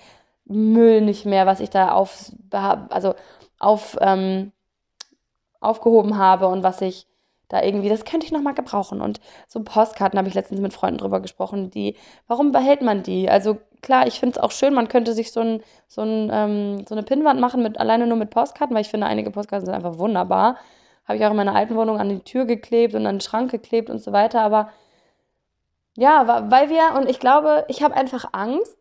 Müll 0.45 1.02
nicht 1.02 1.26
mehr, 1.26 1.45
was 1.45 1.60
ich 1.60 1.69
da 1.71 1.91
auf, 1.91 2.32
also 2.52 3.15
auf, 3.60 3.98
ähm, 4.02 4.52
aufgehoben 5.60 6.17
habe 6.17 6.48
und 6.48 6.63
was 6.63 6.82
ich 6.82 7.08
da 7.48 7.62
irgendwie, 7.62 7.89
das 7.89 8.06
könnte 8.06 8.26
ich 8.26 8.32
nochmal 8.32 8.54
gebrauchen. 8.54 9.02
Und 9.02 9.19
so 9.48 9.63
Postkarten 9.63 10.17
habe 10.17 10.28
ich 10.28 10.34
letztens 10.34 10.62
mit 10.62 10.74
Freunden 10.74 11.00
drüber 11.00 11.19
gesprochen, 11.19 11.69
die, 11.69 11.95
warum 12.28 12.52
behält 12.52 12.82
man 12.82 13.04
die? 13.04 13.30
Also 13.30 13.58
klar, 13.86 14.08
ich 14.08 14.19
finde 14.19 14.38
es 14.38 14.43
auch 14.43 14.52
schön, 14.52 14.74
man 14.74 14.89
könnte 14.89 15.13
sich 15.13 15.32
so, 15.32 15.39
ein, 15.39 15.63
so, 15.88 16.02
ein, 16.02 16.30
ähm, 16.34 16.86
so 16.86 16.93
eine 16.93 17.04
Pinnwand 17.04 17.39
machen, 17.39 17.63
mit, 17.63 17.80
alleine 17.80 18.08
nur 18.08 18.17
mit 18.17 18.32
Postkarten, 18.32 18.76
weil 18.76 18.82
ich 18.82 18.89
finde, 18.89 19.08
einige 19.08 19.32
Postkarten 19.32 19.65
sind 19.65 19.76
einfach 19.76 19.98
wunderbar. 19.98 20.58
Habe 21.08 21.17
ich 21.17 21.26
auch 21.26 21.32
in 21.32 21.38
meiner 21.38 21.56
alten 21.56 21.76
Wohnung 21.76 22.00
an 22.00 22.10
die 22.10 22.19
Tür 22.19 22.45
geklebt 22.45 22.95
und 22.95 23.06
an 23.06 23.15
den 23.15 23.21
Schrank 23.21 23.52
geklebt 23.52 23.89
und 23.89 24.00
so 24.00 24.12
weiter. 24.12 24.41
Aber 24.41 24.69
ja, 25.95 26.50
weil 26.52 26.69
wir, 26.69 26.98
und 26.98 27.10
ich 27.10 27.19
glaube, 27.19 27.63
ich 27.69 27.82
habe 27.84 27.95
einfach 27.95 28.26
Angst, 28.34 28.76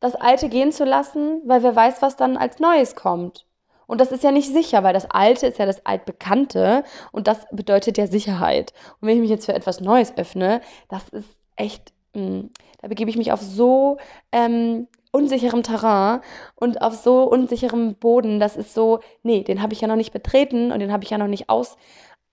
das 0.00 0.14
Alte 0.14 0.50
gehen 0.50 0.70
zu 0.70 0.84
lassen, 0.84 1.40
weil 1.46 1.62
wer 1.62 1.74
weiß, 1.74 2.02
was 2.02 2.16
dann 2.16 2.36
als 2.36 2.58
Neues 2.58 2.94
kommt. 2.94 3.46
Und 3.86 4.00
das 4.00 4.12
ist 4.12 4.22
ja 4.22 4.32
nicht 4.32 4.52
sicher, 4.52 4.82
weil 4.82 4.92
das 4.92 5.10
Alte 5.10 5.46
ist 5.46 5.58
ja 5.58 5.64
das 5.64 5.86
Altbekannte 5.86 6.84
und 7.12 7.26
das 7.26 7.46
bedeutet 7.52 7.96
ja 7.96 8.06
Sicherheit. 8.06 8.74
Und 9.00 9.08
wenn 9.08 9.16
ich 9.16 9.22
mich 9.22 9.30
jetzt 9.30 9.46
für 9.46 9.54
etwas 9.54 9.80
Neues 9.80 10.16
öffne, 10.18 10.60
das 10.88 11.08
ist 11.10 11.28
echt, 11.56 11.93
da 12.14 12.88
begebe 12.88 13.10
ich 13.10 13.16
mich 13.16 13.32
auf 13.32 13.40
so 13.40 13.96
ähm, 14.32 14.88
unsicherem 15.10 15.62
Terrain 15.62 16.20
und 16.56 16.82
auf 16.82 16.94
so 16.94 17.24
unsicherem 17.24 17.94
Boden. 17.94 18.40
Das 18.40 18.56
ist 18.56 18.74
so, 18.74 19.00
nee, 19.22 19.42
den 19.42 19.62
habe 19.62 19.72
ich 19.72 19.80
ja 19.80 19.88
noch 19.88 19.96
nicht 19.96 20.12
betreten 20.12 20.72
und 20.72 20.80
den 20.80 20.92
habe 20.92 21.04
ich 21.04 21.10
ja 21.10 21.18
noch 21.18 21.28
nicht 21.28 21.48
ausgekundschaftet, 21.48 21.78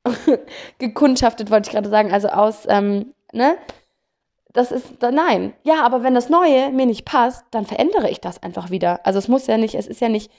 wollte 1.51 1.69
ich 1.69 1.73
gerade 1.73 1.89
sagen. 1.89 2.11
Also 2.11 2.27
aus, 2.29 2.65
ähm, 2.67 3.13
ne? 3.33 3.55
Das 4.53 4.71
ist, 4.71 5.01
nein. 5.01 5.53
Ja, 5.63 5.83
aber 5.83 6.03
wenn 6.03 6.13
das 6.13 6.29
Neue 6.29 6.71
mir 6.71 6.85
nicht 6.85 7.05
passt, 7.05 7.45
dann 7.51 7.65
verändere 7.65 8.09
ich 8.09 8.19
das 8.19 8.43
einfach 8.43 8.69
wieder. 8.69 8.99
Also 9.05 9.19
es 9.19 9.29
muss 9.29 9.47
ja 9.47 9.57
nicht, 9.57 9.75
es 9.75 9.87
ist 9.87 10.01
ja 10.01 10.09
nicht 10.09 10.29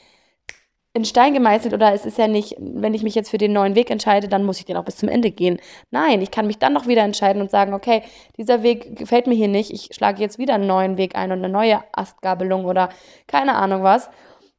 in 0.95 1.05
Stein 1.07 1.33
gemeißelt 1.33 1.73
oder 1.73 1.95
es 1.95 2.05
ist 2.05 2.19
ja 2.19 2.29
nicht, 2.29 2.57
wenn 2.59 2.93
ich 2.93 3.03
mich 3.03 3.15
jetzt 3.15 3.31
für 3.31 3.39
den 3.39 3.53
neuen 3.53 3.75
Weg 3.75 3.91
entscheide, 3.91 4.29
dann 4.29 4.45
muss 4.45 4.59
ich 4.59 4.67
den 4.67 4.77
auch 4.77 4.85
bis 4.85 4.97
zum 4.97 5.09
Ende 5.09 5.31
gehen. 5.31 5.59
Nein, 5.91 6.21
ich 6.21 6.31
kann 6.31 6.47
mich 6.47 6.59
dann 6.59 6.75
noch 6.75 6.87
wieder 6.87 7.03
entscheiden 7.03 7.41
und 7.41 7.51
sagen, 7.51 7.73
okay, 7.73 8.03
dieser 8.37 8.63
Weg 8.63 8.97
gefällt 8.97 9.27
mir 9.27 9.35
hier 9.35 9.49
nicht, 9.49 9.71
ich 9.71 9.95
schlage 9.95 10.21
jetzt 10.21 10.39
wieder 10.39 10.55
einen 10.55 10.67
neuen 10.67 10.99
Weg 10.99 11.17
ein 11.17 11.33
und 11.33 11.39
eine 11.39 11.49
neue 11.49 11.83
Astgabelung 11.93 12.67
oder 12.67 12.91
keine 13.27 13.55
Ahnung 13.55 13.83
was. 13.83 14.11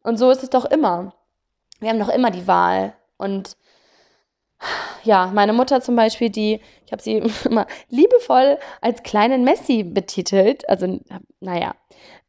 Und 0.02 0.18
so 0.18 0.32
ist 0.32 0.44
es 0.44 0.50
doch 0.50 0.66
immer. 0.66 1.14
Wir 1.80 1.90
haben 1.90 2.00
doch 2.00 2.10
immer 2.10 2.32
die 2.32 2.48
Wahl. 2.48 2.94
Und 3.18 3.56
ja, 5.04 5.30
meine 5.34 5.54
Mutter 5.54 5.82
zum 5.82 5.96
Beispiel, 5.96 6.30
die, 6.30 6.62
ich 6.86 6.92
habe 6.92 7.02
sie 7.02 7.22
immer 7.46 7.68
liebevoll 7.90 8.58
als 8.82 9.04
kleinen 9.04 9.44
Messi 9.44 9.84
betitelt. 9.84 10.68
Also, 10.68 11.00
naja, 11.40 11.76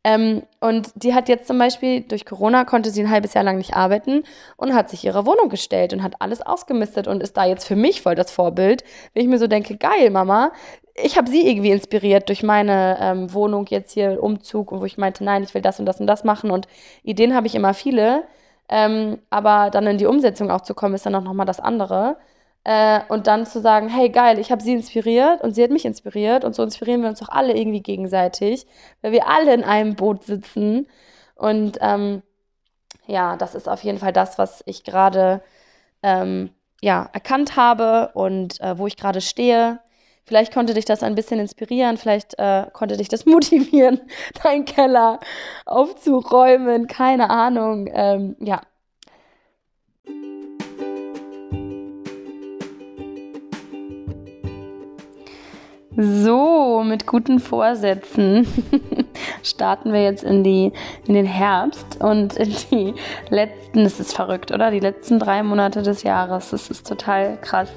ähm, 0.05 0.43
und 0.61 0.91
die 0.95 1.15
hat 1.15 1.31
jetzt 1.31 1.47
zum 1.47 1.59
Beispiel, 1.59 2.03
durch 2.03 2.27
Corona 2.27 2.65
konnte 2.65 2.91
sie 2.91 3.03
ein 3.03 3.11
halbes 3.11 3.33
Jahr 3.33 3.43
lang 3.43 3.57
nicht 3.57 3.75
arbeiten 3.75 4.23
und 4.59 4.75
hat 4.75 4.91
sich 4.91 5.03
ihre 5.03 5.25
Wohnung 5.25 5.49
gestellt 5.49 5.95
und 5.95 6.03
hat 6.03 6.17
alles 6.21 6.43
ausgemistet 6.43 7.09
und 7.09 7.23
ist 7.23 7.39
da 7.39 7.47
jetzt 7.47 7.67
für 7.67 7.75
mich 7.75 8.03
voll 8.03 8.15
das 8.15 8.31
Vorbild. 8.31 8.85
Wenn 9.15 9.23
ich 9.23 9.29
mir 9.29 9.39
so 9.39 9.47
denke, 9.47 9.79
geil, 9.79 10.11
Mama, 10.11 10.53
ich 10.95 11.17
habe 11.17 11.31
sie 11.31 11.49
irgendwie 11.49 11.71
inspiriert 11.71 12.29
durch 12.29 12.43
meine 12.43 12.99
ähm, 13.01 13.33
Wohnung 13.33 13.67
jetzt 13.71 13.93
hier, 13.93 14.23
Umzug, 14.23 14.73
wo 14.73 14.85
ich 14.85 14.99
meinte, 14.99 15.25
nein, 15.25 15.43
ich 15.43 15.55
will 15.55 15.63
das 15.63 15.81
und 15.81 15.87
das 15.87 16.01
und 16.01 16.07
das 16.07 16.23
machen. 16.23 16.51
Und 16.51 16.69
Ideen 17.03 17.35
habe 17.35 17.47
ich 17.47 17.55
immer 17.55 17.73
viele. 17.73 18.25
Ähm, 18.69 19.19
aber 19.31 19.71
dann 19.71 19.87
in 19.87 19.99
die 19.99 20.07
Umsetzung 20.07 20.51
auch 20.51 20.61
zu 20.61 20.75
kommen, 20.75 20.95
ist 20.95 21.07
dann 21.07 21.15
auch 21.15 21.23
nochmal 21.23 21.47
das 21.47 21.61
andere. 21.61 22.17
Äh, 22.65 23.01
und 23.09 23.27
dann 23.27 23.47
zu 23.47 23.61
sagen, 23.61 23.89
hey 23.89 24.09
geil, 24.09 24.39
ich 24.39 24.51
habe 24.51 24.63
sie 24.63 24.73
inspiriert 24.73 25.43
und 25.43 25.55
sie 25.55 25.63
hat 25.63 25.71
mich 25.71 25.85
inspiriert 25.85 26.45
und 26.45 26.55
so 26.55 26.63
inspirieren 26.63 27.03
wir 27.03 27.11
uns 27.11 27.21
doch 27.21 27.29
alle 27.29 27.55
irgendwie 27.57 27.83
gegenseitig, 27.83 28.67
weil 29.03 29.13
wir 29.13 29.29
alle 29.29 29.53
in 29.55 29.65
einem 29.65 29.97
Boot 29.97 30.25
sitzen. 30.25 30.89
Und 31.35 31.79
ähm, 31.83 32.23
ja, 33.07 33.37
das 33.37 33.55
ist 33.55 33.69
auf 33.69 33.83
jeden 33.85 33.99
Fall 33.99 34.13
das, 34.13 34.39
was 34.39 34.63
ich 34.67 34.85
gerade 34.85 35.43
ähm, 36.03 36.51
ja, 36.83 37.09
erkannt 37.13 37.57
habe 37.57 38.11
und 38.15 38.61
äh, 38.61 38.79
wo 38.79 38.87
ich 38.87 38.97
gerade 38.97 39.21
stehe. 39.21 39.81
Vielleicht 40.27 40.55
konnte 40.55 40.73
dich 40.75 40.87
das 40.87 41.03
ein 41.03 41.15
bisschen 41.15 41.39
inspirieren, 41.41 41.99
vielleicht 41.99 42.39
äh, 42.39 42.67
konnte 42.73 42.97
dich 42.97 43.09
das 43.09 43.27
motivieren, 43.27 44.01
deinen 44.43 44.65
Keller 44.65 45.21
aufzuräumen, 45.67 46.87
keine 46.87 47.31
Ahnung. 47.31 47.91
Ähm, 47.93 48.37
ja, 48.41 48.63
So, 55.97 56.83
mit 56.85 57.07
guten 57.07 57.39
Vorsätzen 57.39 58.49
starten 59.45 59.93
wir 59.93 60.03
jetzt 60.03 60.25
in, 60.25 60.43
die, 60.43 60.73
in 61.07 61.15
den 61.15 61.25
Herbst 61.25 62.01
und 62.01 62.37
in 62.37 62.53
die 62.73 62.95
letzten, 63.31 63.81
es 63.81 64.01
ist 64.01 64.13
verrückt, 64.13 64.51
oder? 64.51 64.73
Die 64.73 64.81
letzten 64.81 65.21
drei 65.21 65.45
Monate 65.45 65.83
des 65.83 66.03
Jahres. 66.03 66.53
Es 66.53 66.69
ist 66.69 66.89
total 66.89 67.39
krass, 67.41 67.69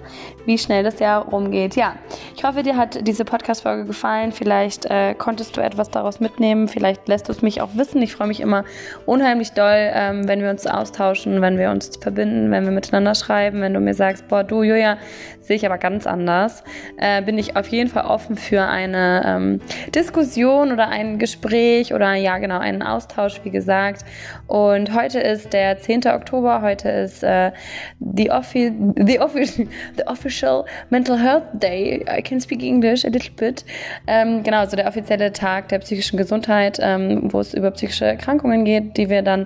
wie 0.47 0.57
schnell 0.57 0.83
das 0.83 0.97
Jahr 0.97 1.25
rumgeht. 1.25 1.75
Ja, 1.75 1.93
ich 2.35 2.43
hoffe, 2.43 2.63
dir 2.63 2.75
hat 2.75 3.05
diese 3.07 3.23
Podcast-Folge 3.23 3.85
gefallen. 3.85 4.31
Vielleicht 4.31 4.87
äh, 4.87 5.13
konntest 5.13 5.55
du 5.55 5.61
etwas 5.61 5.91
daraus 5.91 6.19
mitnehmen. 6.19 6.67
Vielleicht 6.67 7.07
lässt 7.07 7.27
du 7.27 7.33
es 7.33 7.43
mich 7.43 7.61
auch 7.61 7.69
wissen. 7.75 8.01
Ich 8.01 8.15
freue 8.15 8.27
mich 8.27 8.39
immer 8.39 8.63
unheimlich 9.05 9.51
doll, 9.51 9.91
ähm, 9.93 10.27
wenn 10.27 10.41
wir 10.41 10.49
uns 10.49 10.65
austauschen, 10.65 11.39
wenn 11.41 11.59
wir 11.59 11.69
uns 11.69 11.91
verbinden, 11.97 12.49
wenn 12.49 12.65
wir 12.65 12.71
miteinander 12.71 13.13
schreiben, 13.13 13.61
wenn 13.61 13.75
du 13.75 13.79
mir 13.79 13.93
sagst, 13.93 14.27
boah, 14.27 14.43
du, 14.43 14.63
Julia, 14.63 14.97
sehe 15.41 15.55
ich 15.55 15.65
aber 15.65 15.77
ganz 15.77 16.07
anders. 16.07 16.63
Äh, 16.97 17.21
bin 17.21 17.37
ich 17.37 17.55
auf 17.55 17.67
jeden 17.67 17.89
Fall 17.89 18.06
offen 18.09 18.37
für 18.37 18.63
eine 18.63 19.23
ähm, 19.25 19.61
Diskussion 19.93 20.71
oder 20.71 20.89
ein 20.89 21.19
Gespräch 21.19 21.93
oder 21.93 22.13
ja, 22.13 22.37
genau, 22.37 22.59
einen 22.59 22.81
Austausch, 22.81 23.41
wie 23.43 23.49
gesagt. 23.49 24.03
Und 24.47 24.95
heute 24.95 25.19
ist 25.19 25.53
der 25.53 25.77
10. 25.79 26.07
Oktober, 26.07 26.61
heute 26.61 26.89
ist 26.89 27.23
äh, 27.23 27.51
the, 27.99 28.31
offi 28.31 28.71
the, 28.95 29.19
offi 29.19 29.45
the 29.97 30.07
Official 30.07 30.65
Mental 30.89 31.19
Health 31.19 31.43
Day. 31.53 32.05
I 32.09 32.21
can 32.21 32.39
speak 32.39 32.63
English 32.63 33.05
a 33.05 33.09
little 33.09 33.31
bit. 33.35 33.65
Ähm, 34.07 34.43
genau, 34.43 34.65
so 34.65 34.75
der 34.75 34.87
offizielle 34.87 35.33
Tag 35.33 35.69
der 35.69 35.79
psychischen 35.79 36.17
Gesundheit, 36.17 36.79
ähm, 36.81 37.31
wo 37.31 37.39
es 37.39 37.53
über 37.53 37.71
psychische 37.71 38.05
Erkrankungen 38.05 38.65
geht, 38.65 38.97
die 38.97 39.09
wir 39.09 39.21
dann 39.21 39.45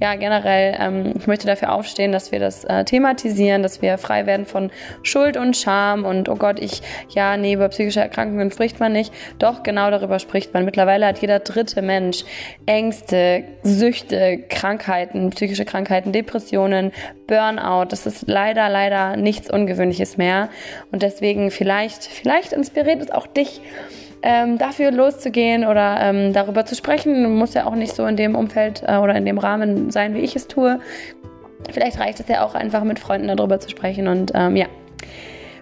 ja 0.00 0.14
generell, 0.16 0.76
ähm, 0.78 1.14
ich 1.16 1.26
möchte 1.26 1.46
dafür 1.46 1.72
aufstehen, 1.72 2.12
dass 2.12 2.32
wir 2.32 2.40
das 2.40 2.64
äh, 2.64 2.84
thematisieren, 2.84 3.62
dass 3.62 3.82
wir 3.82 3.98
frei 3.98 4.26
werden 4.26 4.46
von 4.46 4.70
Schuld 5.02 5.36
und 5.36 5.56
Scham 5.56 6.04
und 6.04 6.28
oh 6.28 6.36
Gott, 6.36 6.60
ich, 6.60 6.82
ja, 7.10 7.36
nee, 7.36 7.54
über 7.54 7.68
psychische 7.68 8.01
Erkrankungen 8.02 8.50
spricht 8.50 8.80
man 8.80 8.92
nicht. 8.92 9.12
Doch, 9.38 9.62
genau 9.62 9.90
darüber 9.90 10.18
spricht 10.18 10.54
man. 10.54 10.64
Mittlerweile 10.64 11.06
hat 11.06 11.18
jeder 11.18 11.38
dritte 11.38 11.82
Mensch 11.82 12.24
Ängste, 12.66 13.44
Süchte, 13.62 14.44
Krankheiten, 14.48 15.30
psychische 15.30 15.64
Krankheiten, 15.64 16.12
Depressionen, 16.12 16.92
Burnout. 17.26 17.86
Das 17.90 18.06
ist 18.06 18.28
leider, 18.28 18.68
leider 18.68 19.16
nichts 19.16 19.50
Ungewöhnliches 19.50 20.16
mehr. 20.16 20.48
Und 20.90 21.02
deswegen 21.02 21.50
vielleicht, 21.50 22.04
vielleicht 22.04 22.52
inspiriert 22.52 23.00
es 23.00 23.10
auch 23.10 23.26
dich, 23.26 23.60
ähm, 24.22 24.56
dafür 24.58 24.90
loszugehen 24.92 25.64
oder 25.64 25.98
ähm, 26.00 26.32
darüber 26.32 26.64
zu 26.64 26.74
sprechen. 26.74 27.34
Muss 27.34 27.54
ja 27.54 27.66
auch 27.66 27.74
nicht 27.74 27.94
so 27.94 28.06
in 28.06 28.16
dem 28.16 28.34
Umfeld 28.34 28.82
äh, 28.86 28.96
oder 28.96 29.14
in 29.14 29.24
dem 29.24 29.38
Rahmen 29.38 29.90
sein, 29.90 30.14
wie 30.14 30.20
ich 30.20 30.36
es 30.36 30.46
tue. 30.46 30.80
Vielleicht 31.70 31.98
reicht 31.98 32.20
es 32.20 32.28
ja 32.28 32.44
auch 32.44 32.54
einfach 32.54 32.84
mit 32.84 32.98
Freunden 32.98 33.28
darüber 33.28 33.60
zu 33.60 33.68
sprechen 33.68 34.08
und 34.08 34.32
ähm, 34.34 34.56
ja. 34.56 34.66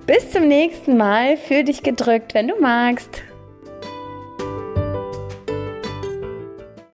Bis 0.07 0.31
zum 0.31 0.49
nächsten 0.49 0.97
Mal. 0.97 1.37
Fühl 1.37 1.65
dich 1.65 1.83
gedrückt, 1.83 2.35
wenn 2.35 2.49
du 2.49 2.61
magst. 2.61 3.23